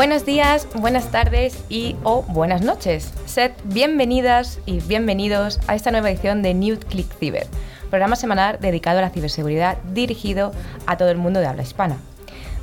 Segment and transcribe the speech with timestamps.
[0.00, 3.12] Buenos días, buenas tardes y o buenas noches.
[3.26, 7.46] Sed bienvenidas y bienvenidos a esta nueva edición de New Click Cyber,
[7.90, 10.52] programa semanal dedicado a la ciberseguridad dirigido
[10.86, 11.98] a todo el mundo de habla hispana.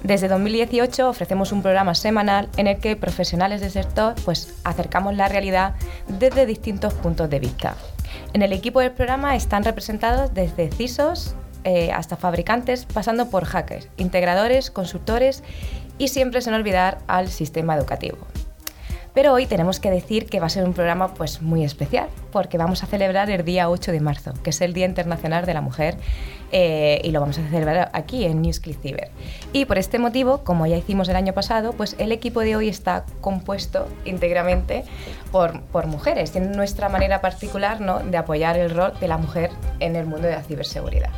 [0.01, 5.27] Desde 2018 ofrecemos un programa semanal en el que profesionales del sector pues, acercamos la
[5.27, 5.75] realidad
[6.07, 7.75] desde distintos puntos de vista.
[8.33, 11.35] En el equipo del programa están representados desde CISOs
[11.65, 15.43] eh, hasta fabricantes, pasando por hackers, integradores, consultores
[15.97, 18.17] y siempre sin olvidar al sistema educativo.
[19.17, 22.59] Pero hoy tenemos que decir que va a ser un programa pues muy especial, porque
[22.59, 25.61] vamos a celebrar el día 8 de marzo, que es el Día Internacional de la
[25.61, 25.97] Mujer,
[26.51, 29.09] eh, y lo vamos a celebrar aquí en NewsClick Cyber.
[29.53, 32.69] Y por este motivo, como ya hicimos el año pasado, pues el equipo de hoy
[32.69, 34.83] está compuesto íntegramente
[35.31, 38.01] por, mujeres, en nuestra manera particular ¿no?
[38.01, 41.09] de apoyar el rol de la mujer en el mundo de la ciberseguridad.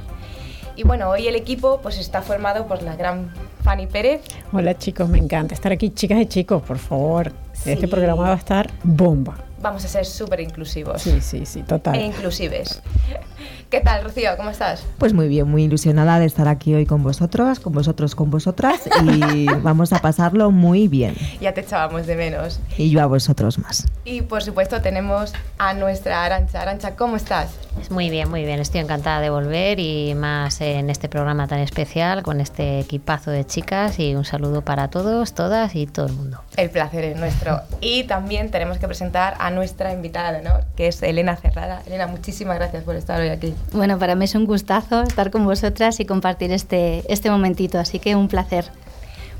[0.77, 4.21] Y bueno, hoy el equipo pues está formado por la gran Fanny Pérez.
[4.51, 5.89] Hola chicos, me encanta estar aquí.
[5.91, 7.31] Chicas y chicos, por favor,
[7.65, 9.48] este programa va a estar bomba.
[9.61, 11.01] Vamos a ser súper inclusivos.
[11.01, 11.95] Sí, sí, sí, total.
[11.95, 12.81] E inclusives.
[13.69, 14.31] ¿Qué tal, Rocío?
[14.35, 14.83] ¿Cómo estás?
[14.97, 18.81] Pues muy bien, muy ilusionada de estar aquí hoy con vosotros, con vosotros, con vosotras
[19.03, 21.15] y vamos a pasarlo muy bien.
[21.39, 22.59] Ya te echábamos de menos.
[22.77, 23.85] Y yo a vosotros más.
[24.05, 26.63] Y por supuesto tenemos a nuestra Arancha.
[26.63, 27.51] Arancha, ¿cómo estás?
[27.75, 28.59] Pues muy bien, muy bien.
[28.59, 33.45] Estoy encantada de volver y más en este programa tan especial con este equipazo de
[33.45, 36.41] chicas y un saludo para todos, todas y todo el mundo.
[36.57, 37.61] El placer es nuestro.
[37.81, 41.81] Y también tenemos que presentar a nuestra invitada de honor, que es Elena Cerrada.
[41.85, 43.53] Elena, muchísimas gracias por estar hoy aquí.
[43.73, 47.99] Bueno, para mí es un gustazo estar con vosotras y compartir este, este momentito, así
[47.99, 48.65] que un placer.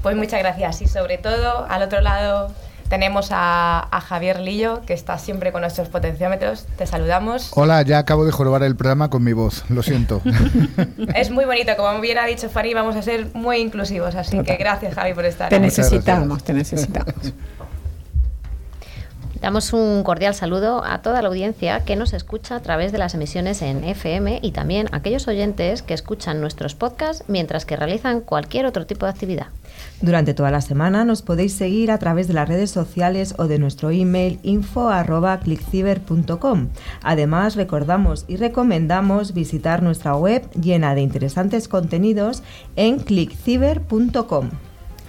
[0.02, 2.54] Pues muchas gracias y sobre todo al otro lado
[2.90, 6.66] tenemos a, a, Javier Lillo, que está siempre con nuestros potenciómetros.
[6.78, 7.52] Te saludamos.
[7.54, 10.22] Hola, ya acabo de jorobar el programa con mi voz, lo siento.
[11.16, 14.46] es muy bonito, como bien ha dicho Fanny, vamos a ser muy inclusivos, así Total.
[14.46, 15.50] que gracias Javi por estar.
[15.50, 17.14] Te necesitamos, te necesitamos.
[19.42, 23.14] Damos un cordial saludo a toda la audiencia que nos escucha a través de las
[23.14, 28.20] emisiones en FM y también a aquellos oyentes que escuchan nuestros podcasts mientras que realizan
[28.20, 29.48] cualquier otro tipo de actividad.
[30.02, 33.60] Durante toda la semana nos podéis seguir a través de las redes sociales o de
[33.60, 36.68] nuestro email info@clickciber.com.
[37.02, 42.44] Además, recordamos y recomendamos visitar nuestra web llena de interesantes contenidos
[42.76, 44.50] en clickciber.com.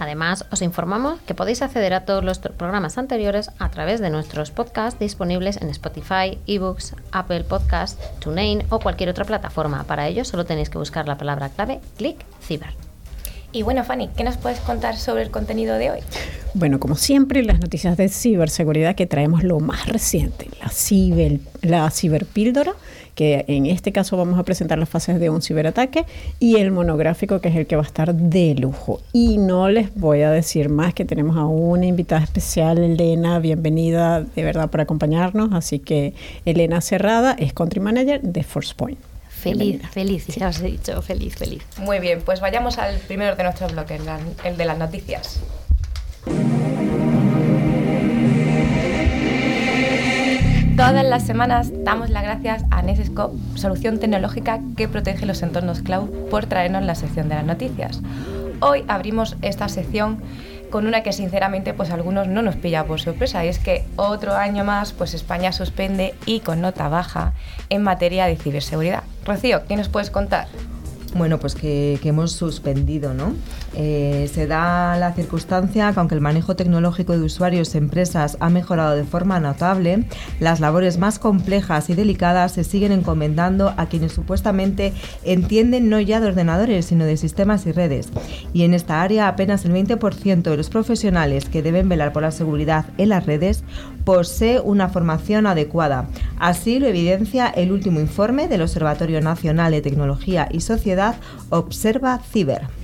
[0.01, 4.49] Además, os informamos que podéis acceder a todos los programas anteriores a través de nuestros
[4.49, 9.83] podcasts disponibles en Spotify, eBooks, Apple Podcasts, TuneIn o cualquier otra plataforma.
[9.83, 12.73] Para ello solo tenéis que buscar la palabra clave Click Ciber.
[13.51, 15.99] Y bueno, Fanny, ¿qué nos puedes contar sobre el contenido de hoy?
[16.55, 21.91] Bueno, como siempre, las noticias de ciberseguridad que traemos lo más reciente, la, ciber, la
[21.91, 22.73] ciberpíldora,
[23.15, 26.05] que en este caso vamos a presentar las fases de un ciberataque,
[26.39, 29.01] y el monográfico, que es el que va a estar de lujo.
[29.13, 34.21] Y no les voy a decir más que tenemos a una invitada especial, Elena, bienvenida
[34.21, 35.49] de verdad por acompañarnos.
[35.53, 36.13] Así que
[36.45, 38.99] Elena Cerrada es Country Manager de ForcePoint.
[39.29, 41.63] Feliz, feliz, ya os he dicho, feliz, feliz.
[41.79, 43.99] Muy bien, pues vayamos al primero de nuestros bloques,
[44.43, 45.41] el de las noticias.
[50.81, 56.09] Todas las semanas damos las gracias a Nesescope, solución tecnológica que protege los entornos cloud,
[56.31, 58.01] por traernos la sección de las noticias.
[58.61, 60.17] Hoy abrimos esta sección
[60.71, 63.85] con una que sinceramente pues a algunos no nos pilla por sorpresa y es que
[63.95, 67.33] otro año más pues España suspende y con nota baja
[67.69, 69.03] en materia de ciberseguridad.
[69.23, 70.47] Rocío, ¿qué nos puedes contar?
[71.13, 73.33] Bueno, pues que, que hemos suspendido, ¿no?
[73.73, 78.49] Eh, se da la circunstancia que aunque el manejo tecnológico de usuarios y empresas ha
[78.49, 80.05] mejorado de forma notable,
[80.39, 84.93] las labores más complejas y delicadas se siguen encomendando a quienes supuestamente
[85.23, 88.09] entienden no ya de ordenadores, sino de sistemas y redes.
[88.53, 92.31] Y en esta área apenas el 20% de los profesionales que deben velar por la
[92.31, 93.63] seguridad en las redes
[94.03, 96.09] posee una formación adecuada.
[96.39, 101.15] Así lo evidencia el último informe del Observatorio Nacional de Tecnología y Sociedad
[101.49, 102.80] Observa Ciber.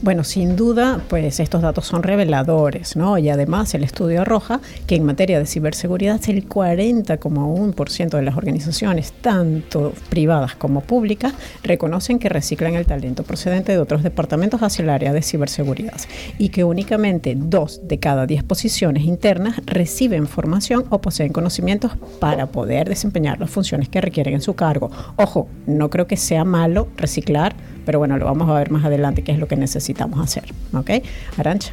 [0.00, 3.18] Bueno, sin duda, pues estos datos son reveladores, ¿no?
[3.18, 9.12] Y además el estudio arroja que en materia de ciberseguridad el 40,1% de las organizaciones,
[9.12, 11.34] tanto privadas como públicas,
[11.64, 16.00] reconocen que reciclan el talento procedente de otros departamentos hacia el área de ciberseguridad
[16.38, 22.46] y que únicamente dos de cada diez posiciones internas reciben formación o poseen conocimientos para
[22.46, 24.92] poder desempeñar las funciones que requieren en su cargo.
[25.16, 27.56] Ojo, no creo que sea malo reciclar
[27.88, 30.44] pero bueno, lo vamos a ver más adelante qué es lo que necesitamos hacer.
[30.74, 30.90] ¿Ok?
[31.38, 31.72] Arancha.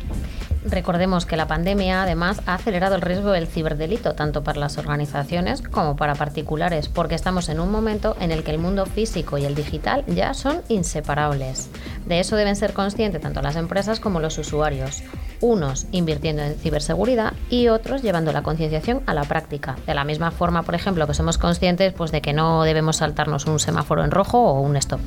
[0.63, 5.61] Recordemos que la pandemia además ha acelerado el riesgo del ciberdelito tanto para las organizaciones
[5.61, 9.43] como para particulares, porque estamos en un momento en el que el mundo físico y
[9.43, 11.69] el digital ya son inseparables.
[12.05, 15.03] De eso deben ser conscientes tanto las empresas como los usuarios,
[15.41, 19.75] unos invirtiendo en ciberseguridad y otros llevando la concienciación a la práctica.
[19.85, 23.47] De la misma forma, por ejemplo, que somos conscientes pues, de que no debemos saltarnos
[23.47, 25.01] un semáforo en rojo o un stop.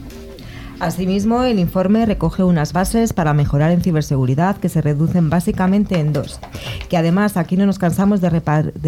[0.81, 6.13] Asimismo, el informe recoge unas bases para mejorar en ciberseguridad que se reducen básicamente en
[6.13, 6.39] dos,
[6.89, 8.31] que además aquí no nos cansamos de,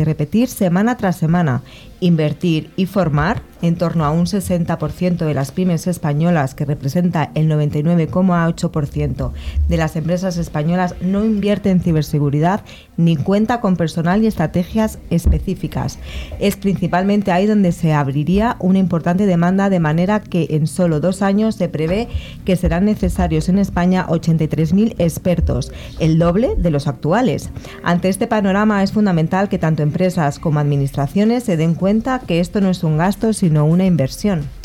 [0.05, 1.63] repetir semana tras semana,
[1.99, 7.49] invertir y formar en torno a un 60% de las pymes españolas, que representa el
[7.49, 9.33] 99,8%
[9.69, 12.63] de las empresas españolas, no invierte en ciberseguridad
[12.97, 15.99] ni cuenta con personal y estrategias específicas.
[16.39, 21.23] Es principalmente ahí donde se abriría una importante demanda, de manera que en solo dos
[21.23, 22.09] años se prevé
[22.45, 27.51] que serán necesarios en España 83.000 expertos, el doble de los actuales.
[27.83, 32.61] Ante este panorama es fundamental que tanto empresas como administraciones se den cuenta que esto
[32.61, 34.60] no es un gasto, sino sino una inversión.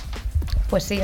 [0.70, 1.00] Pues sí,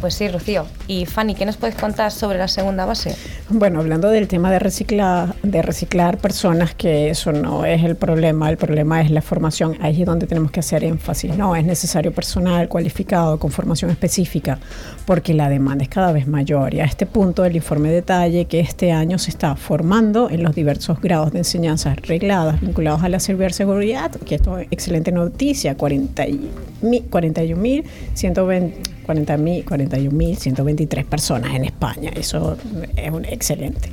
[0.00, 0.64] pues sí, Rocío.
[0.86, 3.14] Y Fanny, ¿qué nos puedes contar sobre la segunda base?
[3.50, 8.48] Bueno, hablando del tema de reciclar, de reciclar personas, que eso no es el problema,
[8.48, 9.76] el problema es la formación.
[9.82, 11.36] Ahí es donde tenemos que hacer énfasis.
[11.36, 14.58] No, es necesario personal cualificado con formación específica,
[15.04, 16.72] porque la demanda es cada vez mayor.
[16.72, 20.54] Y a este punto el informe detalle que este año se está formando en los
[20.54, 28.72] diversos grados de enseñanza regladas vinculados a la ciberseguridad, que esto es excelente noticia, 41.120
[29.06, 32.10] 41.123 personas en España.
[32.14, 32.56] Eso
[32.96, 33.88] es un excelente.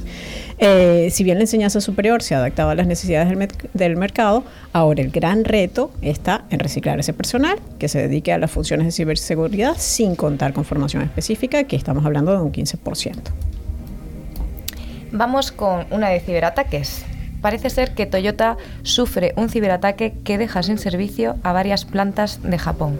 [0.57, 3.29] Eh, si bien la enseñanza superior se ha adaptado a las necesidades
[3.73, 8.37] del, mercado, ahora el gran reto está en reciclar ese personal que se dedique a
[8.37, 13.15] las funciones de ciberseguridad sin contar con formación específica, que estamos hablando de un 15%.
[15.11, 17.05] Vamos con una de ciberataques.
[17.41, 22.57] Parece ser que Toyota sufre un ciberataque que deja sin servicio a varias plantas de
[22.57, 22.99] Japón.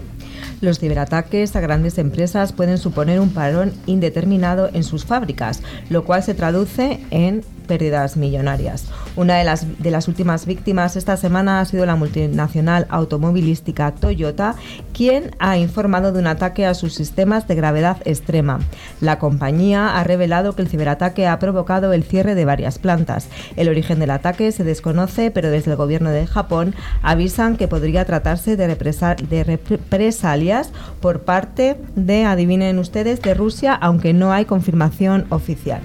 [0.62, 6.22] Los ciberataques a grandes empresas pueden suponer un parón indeterminado en sus fábricas, lo cual
[6.22, 8.88] se traduce en pérdidas millonarias.
[9.16, 14.56] Una de las, de las últimas víctimas esta semana ha sido la multinacional automovilística Toyota,
[14.92, 18.60] quien ha informado de un ataque a sus sistemas de gravedad extrema.
[19.02, 23.28] La compañía ha revelado que el ciberataque ha provocado el cierre de varias plantas.
[23.56, 26.74] El origen del ataque se desconoce, pero desde el gobierno de Japón
[27.04, 34.32] avisan que podría tratarse de, represalias por parte de, adivinen ustedes, de Rusia, aunque no
[34.32, 35.82] hay confirmación oficial.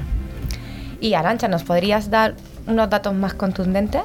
[1.05, 2.33] Y Arancha, ¿nos podrías dar
[2.67, 4.01] unos datos más contundentes?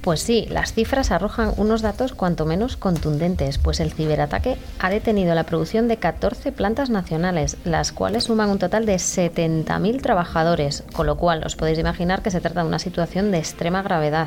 [0.00, 5.32] Pues sí, las cifras arrojan unos datos cuanto menos contundentes, pues el ciberataque ha detenido
[5.36, 11.06] la producción de 14 plantas nacionales, las cuales suman un total de 70.000 trabajadores, con
[11.06, 14.26] lo cual os podéis imaginar que se trata de una situación de extrema gravedad.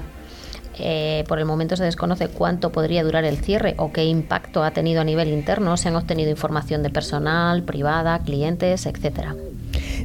[0.78, 4.72] Eh, por el momento se desconoce cuánto podría durar el cierre o qué impacto ha
[4.72, 5.76] tenido a nivel interno.
[5.76, 9.36] Se han obtenido información de personal, privada, clientes, etcétera.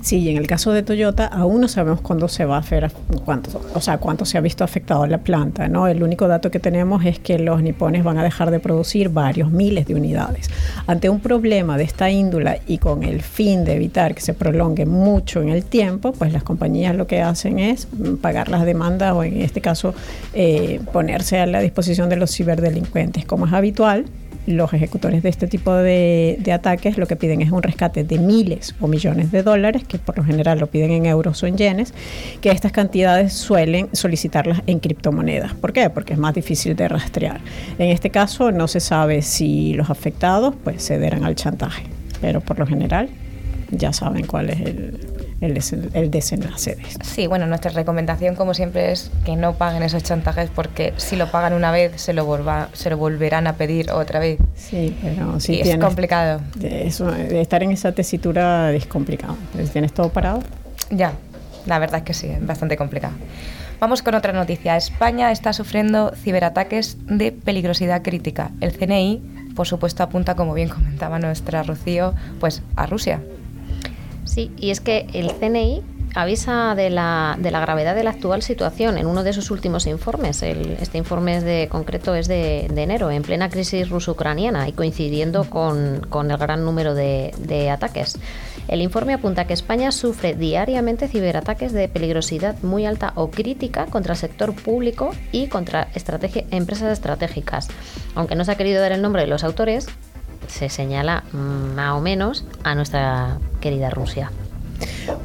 [0.04, 2.92] Sí, en el caso de Toyota aún no sabemos cuándo se va a hacer,
[3.24, 5.88] cuánto, o sea, cuánto se ha visto afectado la planta, ¿no?
[5.88, 9.50] El único dato que tenemos es que los nipones van a dejar de producir varios
[9.50, 10.50] miles de unidades.
[10.86, 14.84] Ante un problema de esta índula y con el fin de evitar que se prolongue
[14.84, 17.88] mucho en el tiempo, pues las compañías lo que hacen es
[18.20, 19.94] pagar las demandas o en este caso
[20.34, 24.04] eh, ponerse a la disposición de los ciberdelincuentes, como es habitual
[24.46, 28.74] los ejecutores de este tipo de, ataques lo que piden es un rescate de miles
[28.80, 31.94] o millones de dólares, que por lo general lo piden en euros o en yenes,
[32.40, 35.54] que estas cantidades suelen solicitarlas en criptomonedas.
[35.54, 35.90] ¿Por qué?
[35.90, 37.40] Porque es más difícil de rastrear.
[37.78, 41.84] En este caso no se sabe si los afectados pues cederán al chantaje,
[42.20, 43.08] pero por lo general
[43.70, 47.05] ya saben cuál es el, el, desenlace de esto.
[47.05, 51.31] Sí, bueno, nuestra recomendación como siempre es que no paguen esos chantajes porque si lo
[51.31, 52.26] pagan una vez se lo,
[52.73, 54.38] se lo volverán a pedir otra vez.
[54.55, 56.41] Sí, pero sí es complicado.
[56.62, 59.37] Eso, estar en esa tesitura es complicado.
[59.73, 60.43] ¿Tienes todo parado?
[60.91, 61.12] Ya,
[61.67, 63.14] la verdad es que sí, es bastante complicado.
[63.81, 64.76] Vamos con otra noticia.
[64.76, 68.50] España está sufriendo ciberataques de peligrosidad crítica.
[68.61, 69.23] El CNI,
[69.55, 73.21] por supuesto, apunta, como bien comentaba nuestra Rocío, pues a Rusia.
[74.35, 75.81] Sí, y es que el CNI
[76.17, 79.87] avisa de la, de la gravedad de la actual situación en uno de sus últimos
[79.87, 80.43] informes.
[80.43, 86.37] este informe de concreto es de, enero, en plena crisis ruso-ucraniana y coincidiendo con, el
[86.37, 88.19] gran número de, ataques.
[88.67, 94.14] El informe apunta que España sufre diariamente ciberataques de peligrosidad muy alta o crítica contra
[94.14, 95.87] el sector público y contra
[96.50, 97.69] empresas estratégicas.
[98.17, 99.87] Aunque no se ha querido dar el nombre de los autores,
[100.48, 104.30] se señala más o menos a nuestra querida Rusia.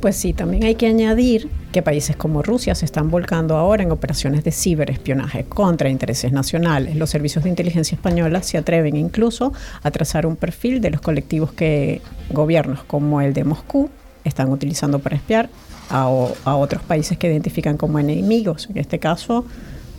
[0.02, 3.92] Pues sí, también hay que añadir que países como Rusia se están volcando ahora en
[3.92, 6.96] operaciones de ciberespionaje contra intereses nacionales.
[6.96, 11.52] Los servicios de inteligencia española se atreven incluso a trazar un perfil de los colectivos
[11.52, 13.90] que gobiernos como el de Moscú
[14.24, 15.50] están utilizando para espiar
[15.90, 16.04] a,
[16.46, 18.68] a otros países que identifican como enemigos.
[18.70, 19.46] En este caso,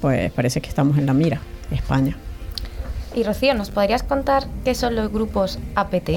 [0.00, 2.16] pues parece que estamos en la mira, España.
[3.14, 6.10] Y Rocío, ¿nos podrías contar qué son los grupos APT?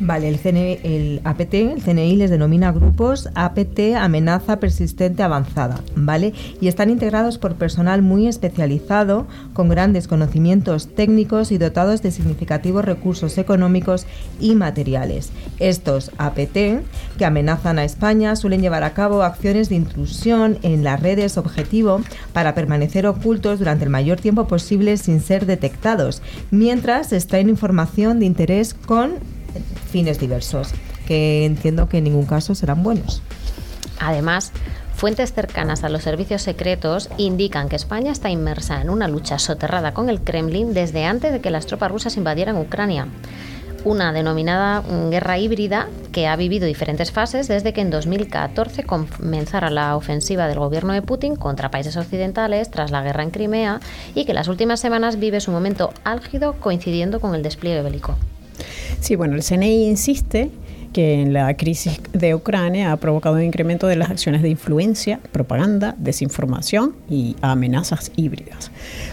[0.00, 6.32] Vale, el, CNI, APT, el CNI les denomina grupos APT amenaza persistente avanzada, ¿vale?
[6.60, 12.84] Y están integrados por personal muy especializado, con grandes conocimientos técnicos y dotados de significativos
[12.84, 14.06] recursos económicos
[14.40, 15.30] y materiales.
[15.60, 16.82] Estos APT,
[17.16, 22.00] que amenazan a España, suelen llevar a cabo acciones de intrusión en las redes objetivo
[22.32, 26.20] para permanecer ocultos durante el mayor tiempo posible sin ser detectados,
[26.50, 29.33] mientras extraen información de interés con
[29.94, 30.74] fines diversos,
[31.06, 33.22] que entiendo que en ningún caso serán buenos.
[34.00, 34.50] Además,
[34.96, 39.94] fuentes cercanas a los servicios secretos indican que España está inmersa en una lucha soterrada
[39.94, 43.06] con el Kremlin desde antes de que las tropas rusas invadieran Ucrania.
[43.84, 49.94] Una denominada guerra híbrida que ha vivido diferentes fases desde que en 2014 comenzara la
[49.94, 53.78] ofensiva del gobierno de Putin contra países occidentales tras la guerra en Crimea
[54.16, 58.16] y que las últimas semanas vive su momento álgido coincidiendo con el despliegue bélico.
[59.00, 60.50] Sí, bueno, el CNI insiste
[60.94, 65.18] que en la crisis de Ucrania ha provocado un incremento de las acciones de influencia,
[65.32, 68.70] propaganda, desinformación y amenazas híbridas.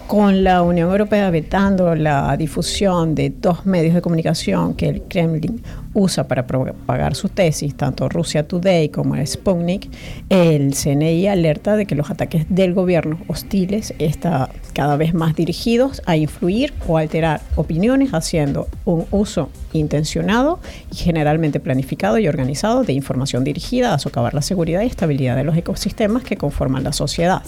[0.07, 5.63] Con la Unión Europea vetando la difusión de dos medios de comunicación que el Kremlin
[5.93, 9.89] usa para propagar su tesis, tanto Rusia Today como Sputnik,
[10.29, 16.01] el CNI alerta de que los ataques del gobierno hostiles están cada vez más dirigidos
[16.05, 20.59] a influir o alterar opiniones haciendo un uso intencionado
[20.91, 25.43] y generalmente planificado y organizado de información dirigida a socavar la seguridad y estabilidad de
[25.43, 27.43] los ecosistemas que conforman la sociedad.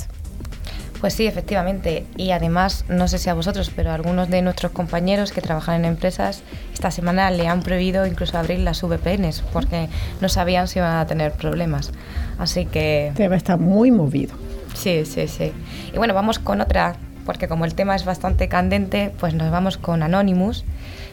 [1.04, 2.06] Pues sí, efectivamente.
[2.16, 5.82] Y además, no sé si a vosotros, pero a algunos de nuestros compañeros que trabajan
[5.82, 6.44] en empresas
[6.74, 9.90] esta semana le han prohibido incluso abrir las VPNs porque
[10.22, 11.92] no sabían si iban a tener problemas.
[12.40, 13.12] Así que...
[13.16, 14.34] Debe estar muy movido.
[14.76, 15.52] Sí, sí, sí.
[15.94, 16.96] Y bueno, vamos con otra,
[17.26, 20.64] porque como el tema es bastante candente, pues nos vamos con Anonymous,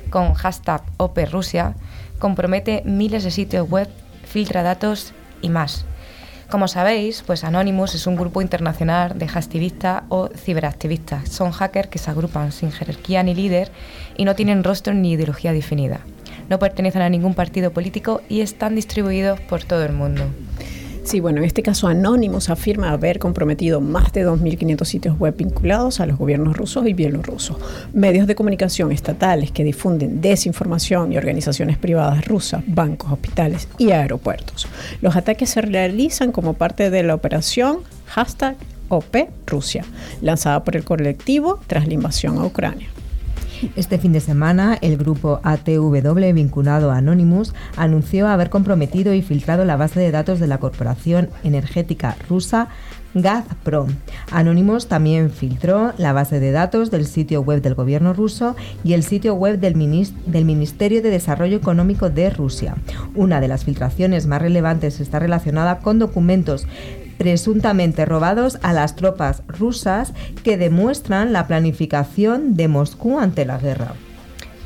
[0.09, 1.75] con hashtag OPRusia,
[2.21, 3.89] compromete miles de sitios web,
[4.23, 5.85] filtra datos y más.
[6.51, 11.29] Como sabéis, pues Anonymous es un grupo internacional de hacktivistas o ciberactivistas.
[11.29, 13.71] Son hackers que se agrupan sin jerarquía ni líder
[14.17, 16.01] y no tienen rostro ni ideología definida.
[16.49, 20.25] No pertenecen a ningún partido político y están distribuidos por todo el mundo.
[21.11, 25.99] Sí, bueno, en este caso Anonymous afirma haber comprometido más de 2.500 sitios web vinculados
[25.99, 27.57] a los gobiernos rusos y bielorrusos,
[27.93, 34.69] medios de comunicación estatales que difunden desinformación y organizaciones privadas rusas, bancos, hospitales y aeropuertos.
[35.03, 38.55] Los ataques se realizan como parte de la operación hashtag
[38.89, 39.17] OP
[39.49, 39.85] Rusia,
[40.23, 42.87] lanzada por el colectivo tras la invasión a Ucrania.
[43.77, 49.65] Este fin de semana, el grupo ATW vinculado a Anonymous anunció haber comprometido y filtrado
[49.65, 52.69] la base de datos de la corporación energética rusa
[53.15, 53.89] Gazprom.
[54.31, 59.03] Anonymous también filtró la base de datos del sitio web del gobierno ruso y el
[59.03, 62.77] sitio web del, Ministerio de Desarrollo Económico de Rusia.
[63.15, 66.67] Una de las filtraciones más relevantes está relacionada con documentos
[67.21, 73.93] presuntamente robados a las tropas rusas que demuestran la planificación de Moscú ante la guerra.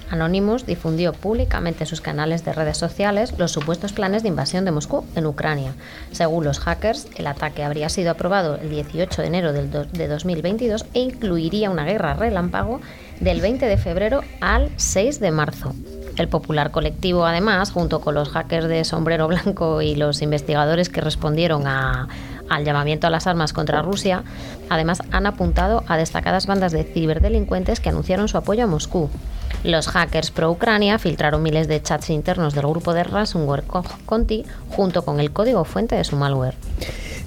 [0.09, 4.71] Anonymous difundió públicamente en sus canales de redes sociales los supuestos planes de invasión de
[4.71, 5.75] Moscú en Ucrania.
[6.13, 11.01] Según los hackers, el ataque habría sido aprobado el 18 de enero de 2022 e
[11.01, 12.81] incluiría una guerra relámpago
[13.19, 15.75] del 20 de febrero al 6 de marzo.
[16.17, 21.01] El popular colectivo, además, junto con los hackers de sombrero blanco y los investigadores que
[21.01, 22.07] respondieron a,
[22.55, 24.23] al llamamiento a las armas contra Rusia,
[24.71, 29.11] además han apuntado a destacadas bandas de ciberdelincuentes que anunciaron su apoyo a Moscú.
[29.65, 33.65] Los hackers pro-Ucrania filtraron miles de chats internos del grupo de ransomware
[34.07, 36.55] Conti junto con el código fuente de su malware.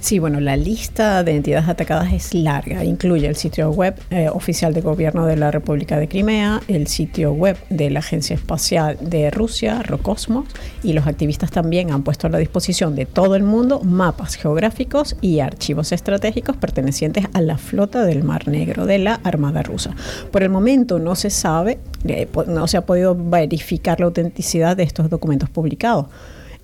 [0.00, 2.84] Sí, bueno, la lista de entidades atacadas es larga.
[2.84, 7.32] Incluye el sitio web eh, oficial del gobierno de la República de Crimea, el sitio
[7.32, 10.46] web de la Agencia Espacial de Rusia, Rocosmos,
[10.84, 15.16] y los activistas también han puesto a la disposición de todo el mundo mapas geográficos
[15.20, 19.96] y archivos estratégicos pertenecientes a la flota del Mar Negro de la Armada rusa.
[20.30, 21.80] Por el momento no se sabe,
[22.10, 26.06] eh, no se ha podido verificar la autenticidad de estos documentos publicados.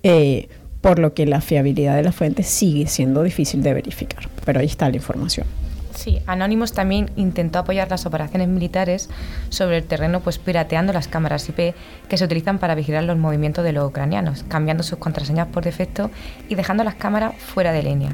[0.03, 0.49] Eh,
[0.81, 4.29] por lo que la fiabilidad de la fuente sigue siendo difícil de verificar.
[4.45, 5.47] Pero ahí está la información.
[5.95, 9.09] Sí, Anonymous también intentó apoyar las operaciones militares
[9.49, 11.73] sobre el terreno, pues pirateando las cámaras IP
[12.07, 16.11] que se utilizan para vigilar los movimientos de los ucranianos, cambiando sus contraseñas por defecto
[16.49, 18.13] y dejando las cámaras fuera de línea.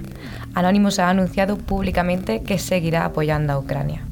[0.53, 4.03] Anonymous ha anunciado públicamente que seguirá apoyando a Ucrania.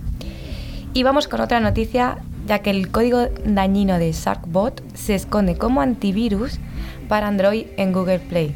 [0.93, 2.17] Y vamos con otra noticia,
[2.49, 6.59] ya que el código dañino de Sharkbot se esconde como antivirus
[7.07, 8.55] para Android en Google Play.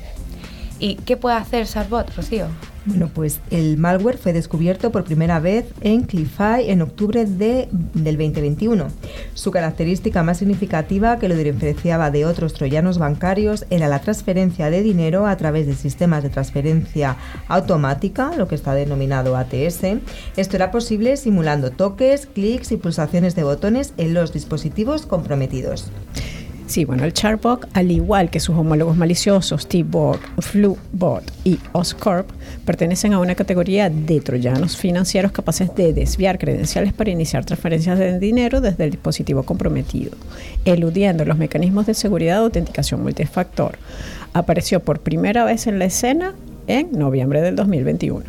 [0.80, 2.48] ¿Y qué puede hacer Sharkbot, Rocío?
[2.86, 8.18] Bueno, pues el malware fue descubierto por primera vez en Clify en octubre de, del
[8.18, 8.88] 2021.
[9.34, 14.82] Su característica más significativa que lo diferenciaba de otros troyanos bancarios era la transferencia de
[14.82, 17.16] dinero a través de sistemas de transferencia
[17.48, 19.84] automática, lo que está denominado ATS.
[20.36, 25.90] Esto era posible simulando toques, clics y pulsaciones de botones en los dispositivos comprometidos.
[26.74, 32.28] Sí, bueno, el Charbot, al igual que sus homólogos maliciosos T-Bot, FluBot y Oscorp,
[32.66, 38.18] pertenecen a una categoría de troyanos financieros capaces de desviar credenciales para iniciar transferencias de
[38.18, 40.18] dinero desde el dispositivo comprometido,
[40.66, 43.78] eludiendo los mecanismos de seguridad de autenticación multifactor.
[44.34, 46.34] Apareció por primera vez en la escena
[46.66, 48.24] en noviembre del 2021.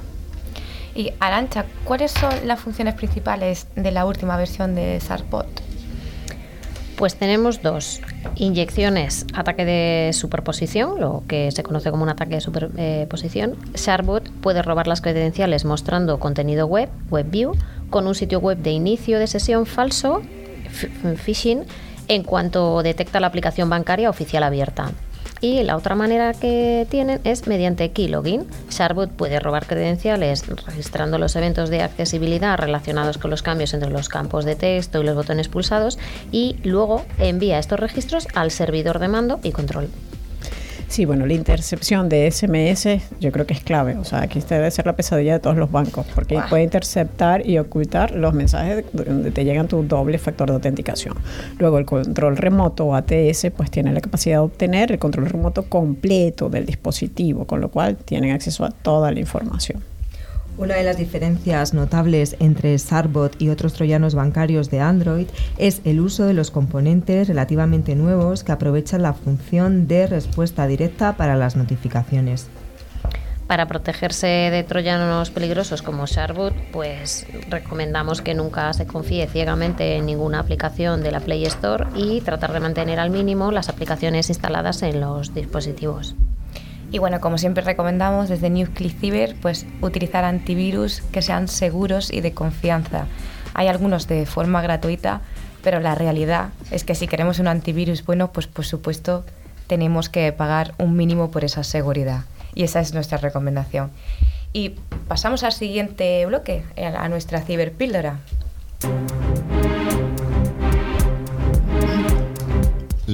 [0.94, 5.73] Y Arancha, ¿cuáles son las funciones principales de la última versión de SARPOT?
[6.96, 8.00] Pues tenemos dos.
[8.36, 13.56] Inyecciones, ataque de superposición, lo que se conoce como un ataque de superposición.
[13.74, 17.52] Sharbot puede robar las credenciales mostrando contenido web, WebView,
[17.90, 20.22] con un sitio web de inicio de sesión falso,
[21.24, 21.64] phishing,
[22.08, 24.92] en cuanto detecta la aplicación bancaria oficial abierta.
[25.44, 28.46] Y la otra manera que tienen es mediante keylogin.
[28.70, 34.08] Sharbot puede robar credenciales registrando los eventos de accesibilidad relacionados con los cambios entre los
[34.08, 35.98] campos de texto y los botones pulsados
[36.32, 39.90] y luego envía estos registros al servidor de mando y control.
[40.94, 42.86] Sí, bueno, la intercepción de SMS
[43.18, 43.96] yo creo que es clave.
[43.96, 47.58] O sea, aquí debe ser la pesadilla de todos los bancos, porque puede interceptar y
[47.58, 51.16] ocultar los mensajes donde te llegan tu doble factor de autenticación.
[51.58, 55.64] Luego, el control remoto o ATS, pues tiene la capacidad de obtener el control remoto
[55.64, 59.93] completo del dispositivo, con lo cual tienen acceso a toda la información.
[60.56, 65.26] Una de las diferencias notables entre Sarbot y otros troyanos bancarios de Android
[65.58, 71.16] es el uso de los componentes relativamente nuevos que aprovechan la función de respuesta directa
[71.16, 72.46] para las notificaciones.
[73.48, 80.06] Para protegerse de troyanos peligrosos como Sharbot, pues recomendamos que nunca se confíe ciegamente en
[80.06, 84.82] ninguna aplicación de la Play Store y tratar de mantener al mínimo las aplicaciones instaladas
[84.82, 86.14] en los dispositivos.
[86.94, 92.20] Y bueno, como siempre recomendamos desde NewsClick Cyber, pues utilizar antivirus que sean seguros y
[92.20, 93.06] de confianza.
[93.52, 95.20] Hay algunos de forma gratuita,
[95.64, 99.24] pero la realidad es que si queremos un antivirus bueno, pues por supuesto
[99.66, 102.26] tenemos que pagar un mínimo por esa seguridad.
[102.54, 103.90] Y esa es nuestra recomendación.
[104.52, 104.76] Y
[105.08, 108.20] pasamos al siguiente bloque, a nuestra ciberpíldora.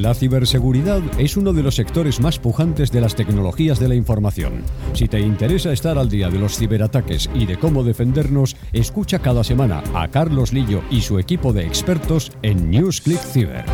[0.01, 4.65] La ciberseguridad es uno de los sectores más pujantes de las tecnologías de la información.
[4.95, 9.45] Si te interesa estar al día de los ciberataques y de cómo defendernos, escucha cada
[9.45, 13.67] semana a Carlos Lillo y su equipo de expertos en NewsClick Cyber.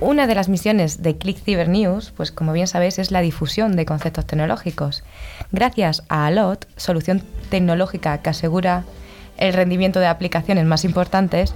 [0.00, 3.74] Una de las misiones de Click Cyber News, pues como bien sabéis, es la difusión
[3.74, 5.02] de conceptos tecnológicos.
[5.50, 8.84] Gracias a ALOT, solución tecnológica que asegura
[9.36, 11.54] el rendimiento de aplicaciones más importantes,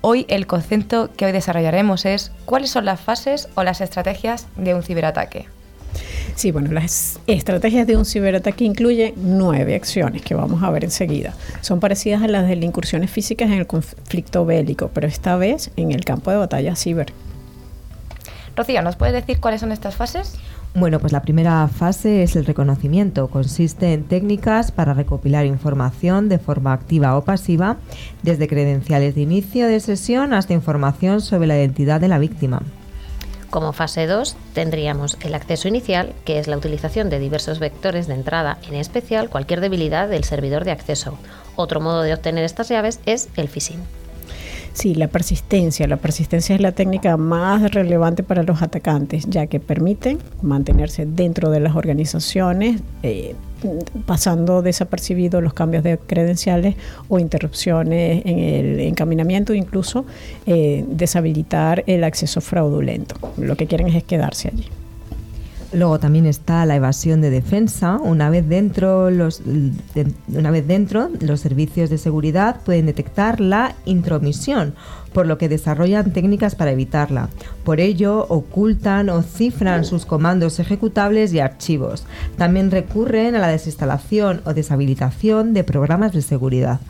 [0.00, 4.74] Hoy el concepto que hoy desarrollaremos es cuáles son las fases o las estrategias de
[4.74, 5.46] un ciberataque.
[6.36, 11.34] Sí, bueno, las estrategias de un ciberataque incluyen nueve acciones que vamos a ver enseguida.
[11.62, 15.72] Son parecidas a las de las incursiones físicas en el conflicto bélico, pero esta vez
[15.74, 17.12] en el campo de batalla ciber.
[18.54, 20.34] Rocío, ¿nos puedes decir cuáles son estas fases?
[20.78, 23.26] Bueno, pues la primera fase es el reconocimiento.
[23.26, 27.78] Consiste en técnicas para recopilar información de forma activa o pasiva,
[28.22, 32.62] desde credenciales de inicio de sesión hasta información sobre la identidad de la víctima.
[33.50, 38.14] Como fase 2 tendríamos el acceso inicial, que es la utilización de diversos vectores de
[38.14, 41.18] entrada, en especial cualquier debilidad del servidor de acceso.
[41.56, 43.80] Otro modo de obtener estas llaves es el phishing.
[44.78, 45.88] Sí, la persistencia.
[45.88, 51.50] La persistencia es la técnica más relevante para los atacantes, ya que permiten mantenerse dentro
[51.50, 53.34] de las organizaciones, eh,
[54.06, 56.76] pasando desapercibidos los cambios de credenciales
[57.08, 60.04] o interrupciones en el encaminamiento, incluso
[60.46, 63.16] eh, deshabilitar el acceso fraudulento.
[63.36, 64.66] Lo que quieren es quedarse allí.
[65.72, 67.98] Luego también está la evasión de defensa.
[68.02, 69.42] Una vez dentro, los,
[70.28, 74.74] una vez dentro, los servicios de seguridad pueden detectar la intromisión,
[75.12, 77.28] por lo que desarrollan técnicas para evitarla.
[77.64, 82.04] Por ello, ocultan o cifran sus comandos ejecutables y archivos.
[82.38, 86.80] También recurren a la desinstalación o deshabilitación de programas de seguridad.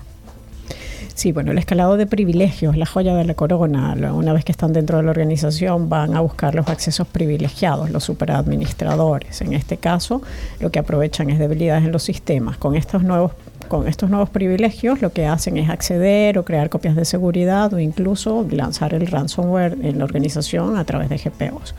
[1.19, 4.73] Sí, bueno, el escalado de privilegios, la joya de la corona, una vez que están
[4.73, 9.41] dentro de la organización van a buscar los accesos privilegiados, los superadministradores.
[9.41, 10.23] En este caso,
[10.61, 12.57] lo que aprovechan es debilidades en los sistemas.
[12.57, 13.33] Con estos nuevos
[13.67, 17.81] con estos nuevos privilegios lo que hacen es acceder o crear copias de seguridad o
[17.81, 21.75] incluso lanzar el ransomware en la organización a través de GPOs.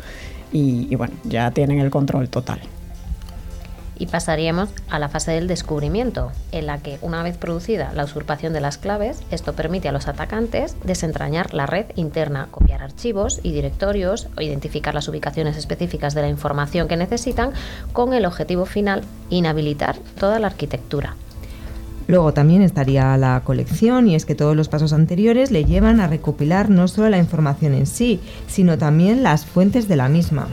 [0.51, 2.59] Y, y bueno, ya tienen el control total.
[3.99, 8.53] Y pasaríamos a la fase del descubrimiento, en la que una vez producida la usurpación
[8.53, 13.51] de las claves, esto permite a los atacantes desentrañar la red interna, copiar archivos y
[13.51, 17.51] directorios o identificar las ubicaciones específicas de la información que necesitan
[17.91, 21.15] con el objetivo final inhabilitar toda la arquitectura.
[22.07, 26.07] Luego también estaría la colección y es que todos los pasos anteriores le llevan a
[26.07, 30.47] recopilar no solo la información en sí, sino también las fuentes de la misma.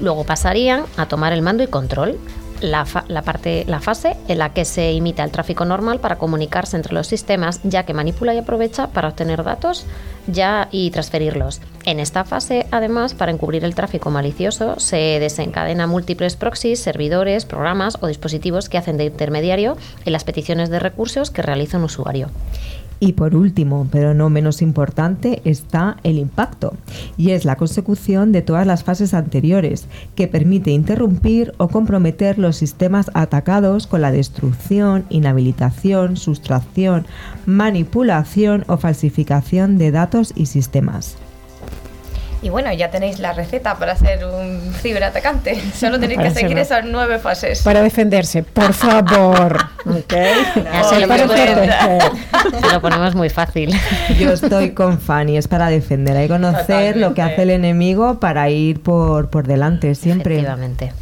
[0.00, 2.18] Luego pasarían a tomar el mando y control,
[2.60, 2.84] la,
[3.22, 7.06] parte, la fase en la que se imita el tráfico normal para comunicarse entre los
[7.06, 9.84] sistemas, ya que manipula y aprovecha para obtener datos
[10.26, 11.60] ya y transferirlos.
[11.84, 17.98] En esta fase, además, para encubrir el tráfico malicioso, se desencadena múltiples proxies, servidores, programas
[18.00, 22.30] o dispositivos que hacen de intermediario en las peticiones de recursos que realiza un usuario.
[23.06, 26.72] Y por último, pero no menos importante, está el impacto,
[27.18, 32.56] y es la consecución de todas las fases anteriores, que permite interrumpir o comprometer los
[32.56, 37.04] sistemas atacados con la destrucción, inhabilitación, sustracción,
[37.44, 41.18] manipulación o falsificación de datos y sistemas.
[42.44, 45.58] Y bueno, ya tenéis la receta para ser un ciberatacante.
[45.74, 47.62] Solo tenéis que seguir esas nueve fases.
[47.62, 49.64] Para defenderse, por favor.
[49.86, 50.12] ¿ok?
[50.62, 52.00] Ya se lo Para.
[52.60, 53.74] Se lo ponemos muy fácil.
[54.18, 58.20] Yo estoy con Fanny, es para defender, hay que conocer lo que hace el enemigo
[58.20, 60.34] para ir por, por delante siempre.
[60.34, 60.92] Efectivamente.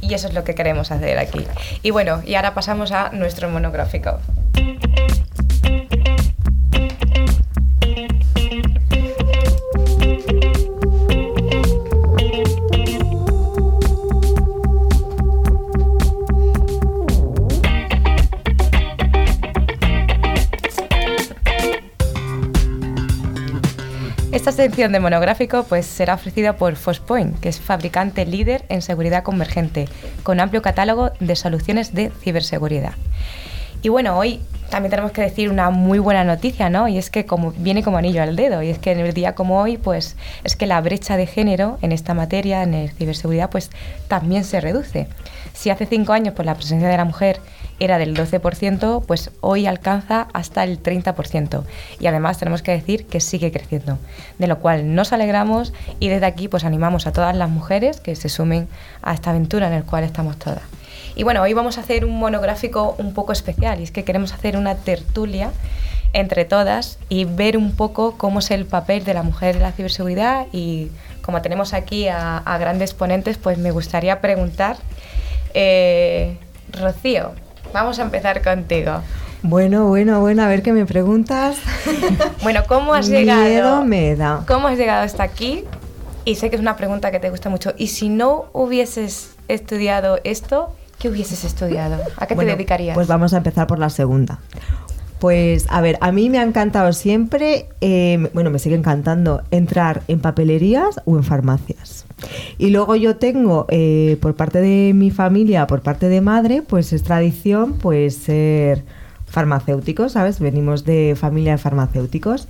[0.00, 1.44] Y eso es lo que queremos hacer aquí.
[1.82, 4.20] Y bueno, y ahora pasamos a nuestro monográfico.
[24.48, 29.22] Esta sección de monográfico pues, será ofrecida por Fospoint, que es fabricante líder en seguridad
[29.22, 29.90] convergente,
[30.22, 32.94] con amplio catálogo de soluciones de ciberseguridad.
[33.82, 36.88] Y bueno, hoy también tenemos que decir una muy buena noticia, ¿no?
[36.88, 39.34] Y es que como viene como anillo al dedo, y es que en el día
[39.34, 43.50] como hoy, pues es que la brecha de género en esta materia, en el ciberseguridad,
[43.50, 43.70] pues
[44.08, 45.08] también se reduce.
[45.52, 47.38] Si hace cinco años pues la presencia de la mujer
[47.80, 51.62] era del 12%, pues hoy alcanza hasta el 30%.
[52.00, 53.98] Y además tenemos que decir que sigue creciendo,
[54.38, 58.16] de lo cual nos alegramos y desde aquí pues animamos a todas las mujeres que
[58.16, 58.68] se sumen
[59.02, 60.62] a esta aventura en la cual estamos todas.
[61.14, 64.32] Y bueno, hoy vamos a hacer un monográfico un poco especial y es que queremos
[64.32, 65.50] hacer una tertulia
[66.12, 69.72] entre todas y ver un poco cómo es el papel de la mujer en la
[69.72, 70.90] ciberseguridad y
[71.22, 74.78] como tenemos aquí a, grandes ponentes, pues me gustaría preguntar,
[75.52, 76.38] eh,
[76.72, 77.32] Rocío,
[77.72, 79.00] vamos a empezar contigo.
[79.42, 81.56] Bueno, bueno, bueno, a ver qué me preguntas.
[82.42, 83.84] Bueno, ¿cómo has Miedo llegado?
[83.84, 84.44] me da.
[84.46, 85.64] ¿Cómo has llegado hasta aquí?
[86.24, 87.72] Y sé que es una pregunta que te gusta mucho.
[87.76, 91.98] Y si no hubieses estudiado esto, ¿qué hubieses estudiado?
[92.16, 92.94] ¿A qué Bueno, te dedicarías?
[92.94, 94.38] Pues vamos a empezar por la segunda.
[95.20, 100.02] Pues a ver, a mí me ha encantado siempre, eh, bueno, me sigue encantando entrar
[100.06, 102.06] en papelerías o en farmacias.
[102.56, 106.92] Y luego yo tengo, eh, por parte de mi familia, por parte de madre, pues
[106.92, 108.84] es tradición, pues ser
[109.30, 110.40] farmacéuticos, ¿sabes?
[110.40, 112.48] Venimos de familia de farmacéuticos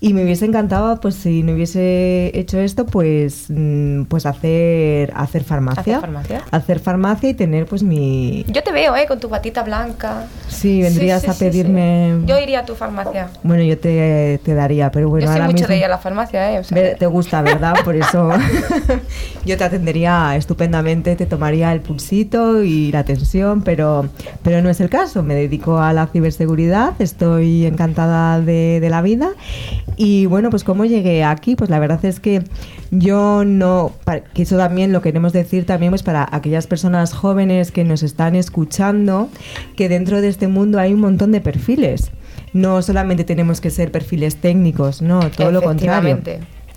[0.00, 5.44] y me hubiese encantado, pues si no hubiese hecho esto, pues, mm, pues hacer, hacer
[5.44, 5.80] farmacia.
[5.82, 6.42] ¿Hacer farmacia?
[6.50, 9.06] Hacer farmacia y tener pues mi, Yo te veo, ¿eh?
[9.06, 10.26] Con tu batita blanca.
[10.48, 11.44] Sí, vendrías Sí, sí, a sí, sí.
[11.44, 12.20] pedirme.
[12.26, 13.28] Yo iría a tu farmacia.
[13.42, 15.68] Bueno, yo te, te daría, pero bueno, Yo ahora mucho mismo.
[15.68, 16.58] de ir a la farmacia, ¿eh?
[16.58, 17.74] O sea Ve- Te gusta, ¿verdad?
[17.84, 18.30] Por eso
[19.44, 24.08] yo te atendería estupendamente, te tomaría el pulsito y la tensión, pero,
[24.42, 25.22] pero no es el caso.
[25.22, 29.32] Me dedico a la ciberseguridad, estoy encantada de, de la vida.
[29.96, 32.42] Y bueno, pues cómo llegué aquí, pues la verdad es que
[32.92, 33.92] yo no,
[34.32, 38.36] que eso también lo queremos decir también pues para aquellas personas jóvenes que nos están
[38.36, 39.28] escuchando,
[39.76, 42.12] que dentro de este mundo hay un montón de perfiles.
[42.52, 46.20] No solamente tenemos que ser perfiles técnicos, no, todo lo contrario.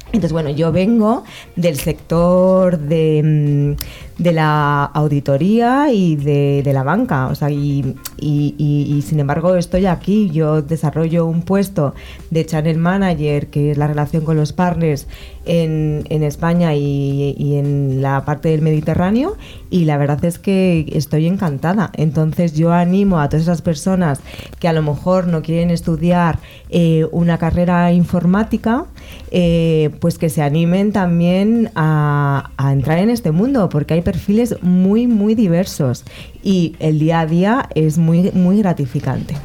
[0.08, 1.24] Entonces, bueno, yo vengo
[1.56, 7.96] del sector de, mm, de la auditoría y de, de la banca, o sea, y-
[8.18, 11.94] y- y, sin embargo estoy aquí, yo desarrollo un puesto
[12.32, 15.08] de channel manager, que es la relación con los partners
[15.48, 19.38] en, en España y, y en la parte del Mediterráneo,
[19.70, 21.92] y la verdad es que estoy encantada.
[21.96, 24.20] Entonces yo animo a todas esas personas
[24.60, 28.86] que a lo mejor no quieren estudiar eh, una carrera informática,
[29.32, 34.62] eh, pues que se animen también a, a entrar en este mundo, porque hay perfiles
[34.62, 36.04] muy, muy diversos
[36.44, 39.36] y el día a día es muy, muy gratificante.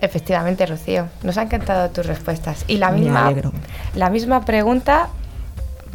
[0.00, 1.06] Efectivamente, Rocío.
[1.24, 2.64] Nos han encantado tus respuestas.
[2.68, 3.34] Y la misma,
[3.96, 5.08] la misma pregunta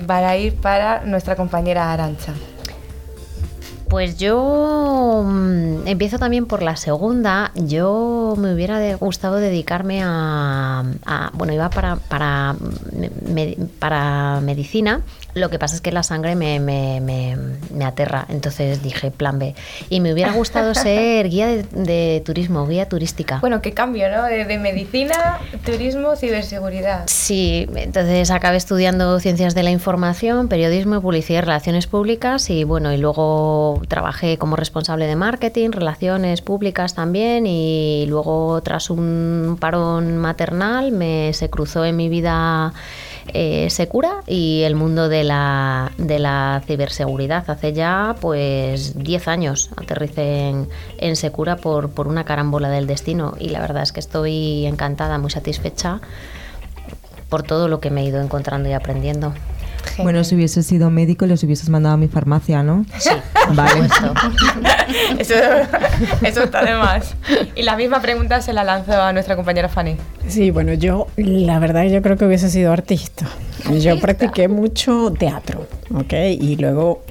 [0.10, 2.34] va a ir para nuestra compañera Arancha.
[3.94, 7.52] Pues yo mm, empiezo también por la segunda.
[7.54, 10.84] Yo me hubiera gustado dedicarme a,
[11.34, 12.56] bueno, iba para para,
[13.78, 15.02] para medicina.
[15.36, 17.38] Lo que pasa es que la sangre me, me- me-
[17.74, 19.56] me aterra, entonces dije plan B.
[19.90, 23.40] Y me hubiera gustado ser guía de, de turismo, guía turística.
[23.40, 24.24] Bueno, qué cambio, ¿no?
[24.24, 27.04] De, de medicina, turismo, ciberseguridad.
[27.08, 32.94] Sí, entonces acabé estudiando ciencias de la información, periodismo, publicidad y relaciones públicas y bueno,
[32.94, 40.18] y luego trabajé como responsable de marketing, relaciones públicas también y luego tras un parón
[40.18, 42.74] maternal me se cruzó en mi vida
[43.28, 47.50] eh, Secura y el mundo de la, de la ciberseguridad.
[47.50, 53.36] Hace ya pues 10 años aterricé en, en Secura por, por una carambola del destino
[53.40, 56.02] y la verdad es que estoy encantada, muy satisfecha
[57.30, 59.34] por todo lo que me he ido encontrando y aprendiendo.
[60.02, 62.86] Bueno, si hubieses sido médico, les hubieses mandado a mi farmacia, ¿no?
[62.98, 63.10] Sí,
[63.54, 63.88] Vale.
[65.20, 65.34] Eso,
[66.22, 67.16] eso está de más.
[67.56, 69.96] Y la misma pregunta se la lanzo a nuestra compañera Fanny.
[70.28, 73.28] Sí, bueno, yo la verdad yo creo que hubiese sido artista.
[73.80, 76.14] Yo practiqué mucho teatro, ¿ok?
[76.40, 77.04] Y luego,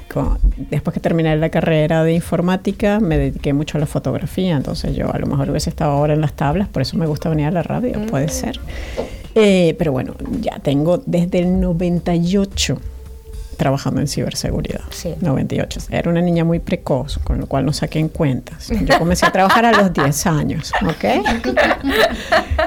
[0.71, 4.57] después que terminé la carrera de informática, me dediqué mucho a la fotografía.
[4.57, 7.31] Entonces yo a lo mejor hubiese estado ahora en las tablas, por eso me gusta
[7.31, 8.61] venir a la radio, puede ser.
[9.35, 12.79] Eh, pero bueno, ya tengo desde el 98
[13.57, 14.81] trabajando en ciberseguridad.
[14.91, 15.15] Sí.
[15.21, 15.81] 98.
[15.91, 18.69] Era una niña muy precoz, con lo cual no saqué en cuentas.
[18.69, 21.05] Yo comencé a trabajar a los 10 años, ¿ok?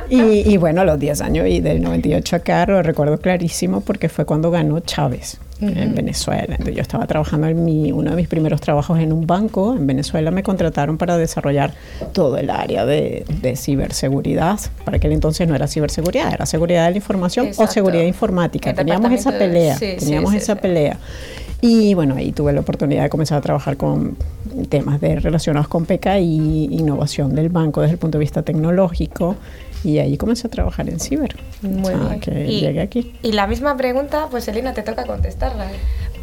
[0.10, 4.08] Y, y bueno, a los 10 años y del 98 acá lo recuerdo clarísimo porque
[4.08, 6.48] fue cuando ganó Chávez en Venezuela.
[6.50, 9.74] Entonces yo estaba trabajando en mi, uno de mis primeros trabajos en un banco.
[9.76, 11.74] En Venezuela me contrataron para desarrollar
[12.14, 14.60] todo el área de, de ciberseguridad.
[14.84, 17.70] Para aquel entonces no era ciberseguridad, era seguridad de la información Exacto.
[17.70, 18.72] o seguridad informática.
[18.72, 20.98] El Teníamos esa de- pelea, sí, teníamos sí, esa pelea.
[21.62, 24.18] Y bueno, ahí tuve la oportunidad de comenzar a trabajar con
[24.70, 29.36] temas de relacionados con PK y innovación del banco desde el punto de vista tecnológico.
[29.86, 31.36] Y ahí comencé a trabajar en ciber.
[31.62, 32.20] Muy sea, bien.
[32.20, 33.14] que y, llegué aquí.
[33.22, 35.68] y la misma pregunta, pues Elena, te toca contestarla.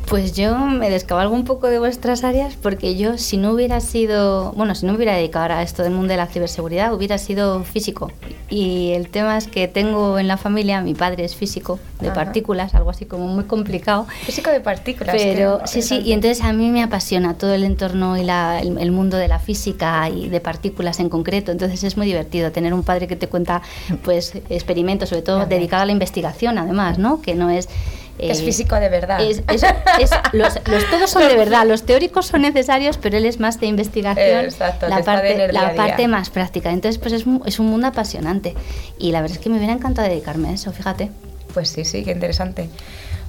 [0.08, 4.52] Pues yo me descabalgo un poco de vuestras áreas porque yo si no hubiera sido,
[4.52, 7.16] bueno, si no me hubiera dedicado ahora a esto del mundo de la ciberseguridad, hubiera
[7.16, 8.12] sido físico.
[8.50, 12.14] Y el tema es que tengo en la familia, mi padre es físico de Ajá.
[12.24, 14.06] partículas, algo así como muy complicado.
[14.26, 15.16] Físico de partículas.
[15.16, 18.76] Pero sí, sí, y entonces a mí me apasiona todo el entorno y la- el,
[18.78, 21.52] el mundo de la física y de partículas en concreto.
[21.52, 23.62] Entonces es muy divertido tener un padre que te cuenta
[24.04, 25.46] pues experimentos, sobre todo Ajá.
[25.46, 27.22] dedicado a la investigación, además, ¿no?
[27.22, 27.70] Que no es
[28.18, 29.20] Es eh, físico de verdad.
[29.22, 29.62] es- es-
[30.00, 33.58] es- los, los- todos son de verdad, los teóricos son necesarios, pero él es más
[33.58, 36.70] de investigación, Exacto, la parte, la más práctica.
[36.70, 38.54] Entonces, pues es, mu- es un mundo apasionante.
[38.98, 41.10] Y la verdad es que me hubiera encantado dedicarme a eso, fíjate.
[41.54, 42.68] Pues sí, sí, qué interesante.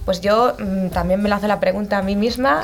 [0.06, 2.64] Pues yo mm, también me lanzo la pregunta a mí misma.